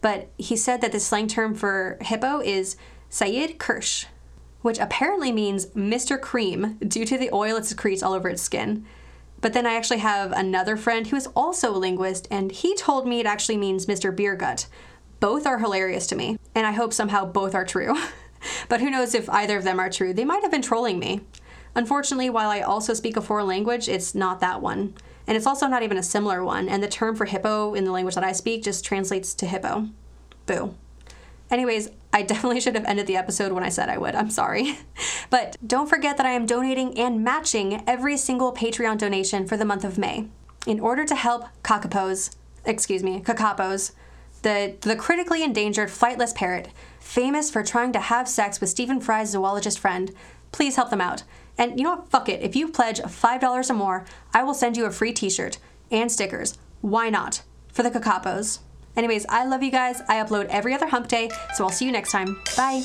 But 0.00 0.30
he 0.38 0.56
said 0.56 0.80
that 0.82 0.92
the 0.92 1.00
slang 1.00 1.26
term 1.26 1.54
for 1.54 1.98
hippo 2.00 2.40
is 2.40 2.76
Sayyid 3.08 3.58
Kirsch, 3.58 4.06
which 4.64 4.78
apparently 4.78 5.30
means 5.30 5.66
Mr. 5.66 6.18
Cream 6.18 6.78
due 6.78 7.04
to 7.04 7.18
the 7.18 7.28
oil 7.34 7.58
it 7.58 7.66
secretes 7.66 8.02
all 8.02 8.14
over 8.14 8.30
its 8.30 8.40
skin. 8.40 8.86
But 9.42 9.52
then 9.52 9.66
I 9.66 9.74
actually 9.74 9.98
have 9.98 10.32
another 10.32 10.78
friend 10.78 11.06
who 11.06 11.16
is 11.16 11.26
also 11.36 11.70
a 11.70 11.76
linguist, 11.76 12.26
and 12.30 12.50
he 12.50 12.74
told 12.74 13.06
me 13.06 13.20
it 13.20 13.26
actually 13.26 13.58
means 13.58 13.84
Mr. 13.84 14.16
Beer 14.16 14.34
Gut. 14.34 14.66
Both 15.20 15.46
are 15.46 15.58
hilarious 15.58 16.06
to 16.06 16.16
me, 16.16 16.38
and 16.54 16.66
I 16.66 16.72
hope 16.72 16.94
somehow 16.94 17.26
both 17.26 17.54
are 17.54 17.66
true. 17.66 17.94
but 18.70 18.80
who 18.80 18.88
knows 18.88 19.14
if 19.14 19.28
either 19.28 19.58
of 19.58 19.64
them 19.64 19.78
are 19.78 19.90
true? 19.90 20.14
They 20.14 20.24
might 20.24 20.40
have 20.40 20.50
been 20.50 20.62
trolling 20.62 20.98
me. 20.98 21.20
Unfortunately, 21.74 22.30
while 22.30 22.48
I 22.48 22.62
also 22.62 22.94
speak 22.94 23.18
a 23.18 23.20
foreign 23.20 23.46
language, 23.46 23.86
it's 23.86 24.14
not 24.14 24.40
that 24.40 24.62
one. 24.62 24.94
And 25.26 25.36
it's 25.36 25.46
also 25.46 25.66
not 25.66 25.82
even 25.82 25.98
a 25.98 26.02
similar 26.02 26.42
one, 26.42 26.70
and 26.70 26.82
the 26.82 26.88
term 26.88 27.16
for 27.16 27.26
hippo 27.26 27.74
in 27.74 27.84
the 27.84 27.92
language 27.92 28.14
that 28.14 28.24
I 28.24 28.32
speak 28.32 28.64
just 28.64 28.82
translates 28.82 29.34
to 29.34 29.46
hippo. 29.46 29.90
Boo. 30.46 30.74
Anyways, 31.50 31.90
I 32.14 32.22
definitely 32.22 32.60
should 32.60 32.76
have 32.76 32.84
ended 32.84 33.08
the 33.08 33.16
episode 33.16 33.50
when 33.50 33.64
I 33.64 33.68
said 33.68 33.88
I 33.88 33.98
would. 33.98 34.14
I'm 34.14 34.30
sorry. 34.30 34.78
But 35.30 35.56
don't 35.66 35.88
forget 35.88 36.16
that 36.16 36.26
I 36.26 36.30
am 36.30 36.46
donating 36.46 36.96
and 36.96 37.24
matching 37.24 37.82
every 37.88 38.16
single 38.16 38.52
Patreon 38.52 38.98
donation 38.98 39.48
for 39.48 39.56
the 39.56 39.64
month 39.64 39.84
of 39.84 39.98
May 39.98 40.28
in 40.64 40.78
order 40.78 41.04
to 41.04 41.16
help 41.16 41.46
Kakapos, 41.64 42.36
excuse 42.64 43.02
me, 43.02 43.20
Kakapos, 43.20 43.92
the, 44.42 44.76
the 44.82 44.94
critically 44.94 45.42
endangered 45.42 45.88
flightless 45.88 46.32
parrot, 46.34 46.68
famous 47.00 47.50
for 47.50 47.64
trying 47.64 47.92
to 47.94 47.98
have 47.98 48.28
sex 48.28 48.60
with 48.60 48.70
Stephen 48.70 49.00
Fry's 49.00 49.30
zoologist 49.30 49.80
friend. 49.80 50.12
Please 50.52 50.76
help 50.76 50.90
them 50.90 51.00
out. 51.00 51.24
And 51.58 51.78
you 51.78 51.84
know 51.84 51.96
what? 51.96 52.10
Fuck 52.10 52.28
it. 52.28 52.42
If 52.42 52.54
you 52.54 52.68
pledge 52.68 53.00
$5 53.00 53.70
or 53.70 53.74
more, 53.74 54.04
I 54.32 54.44
will 54.44 54.54
send 54.54 54.76
you 54.76 54.84
a 54.84 54.92
free 54.92 55.12
t 55.12 55.28
shirt 55.28 55.58
and 55.90 56.12
stickers. 56.12 56.58
Why 56.80 57.10
not? 57.10 57.42
For 57.72 57.82
the 57.82 57.90
Kakapos. 57.90 58.60
Anyways, 58.96 59.26
I 59.28 59.44
love 59.44 59.62
you 59.62 59.70
guys. 59.70 60.02
I 60.08 60.22
upload 60.22 60.46
every 60.46 60.74
other 60.74 60.86
hump 60.86 61.08
day, 61.08 61.30
so 61.54 61.64
I'll 61.64 61.70
see 61.70 61.86
you 61.86 61.92
next 61.92 62.12
time. 62.12 62.40
Bye. 62.56 62.82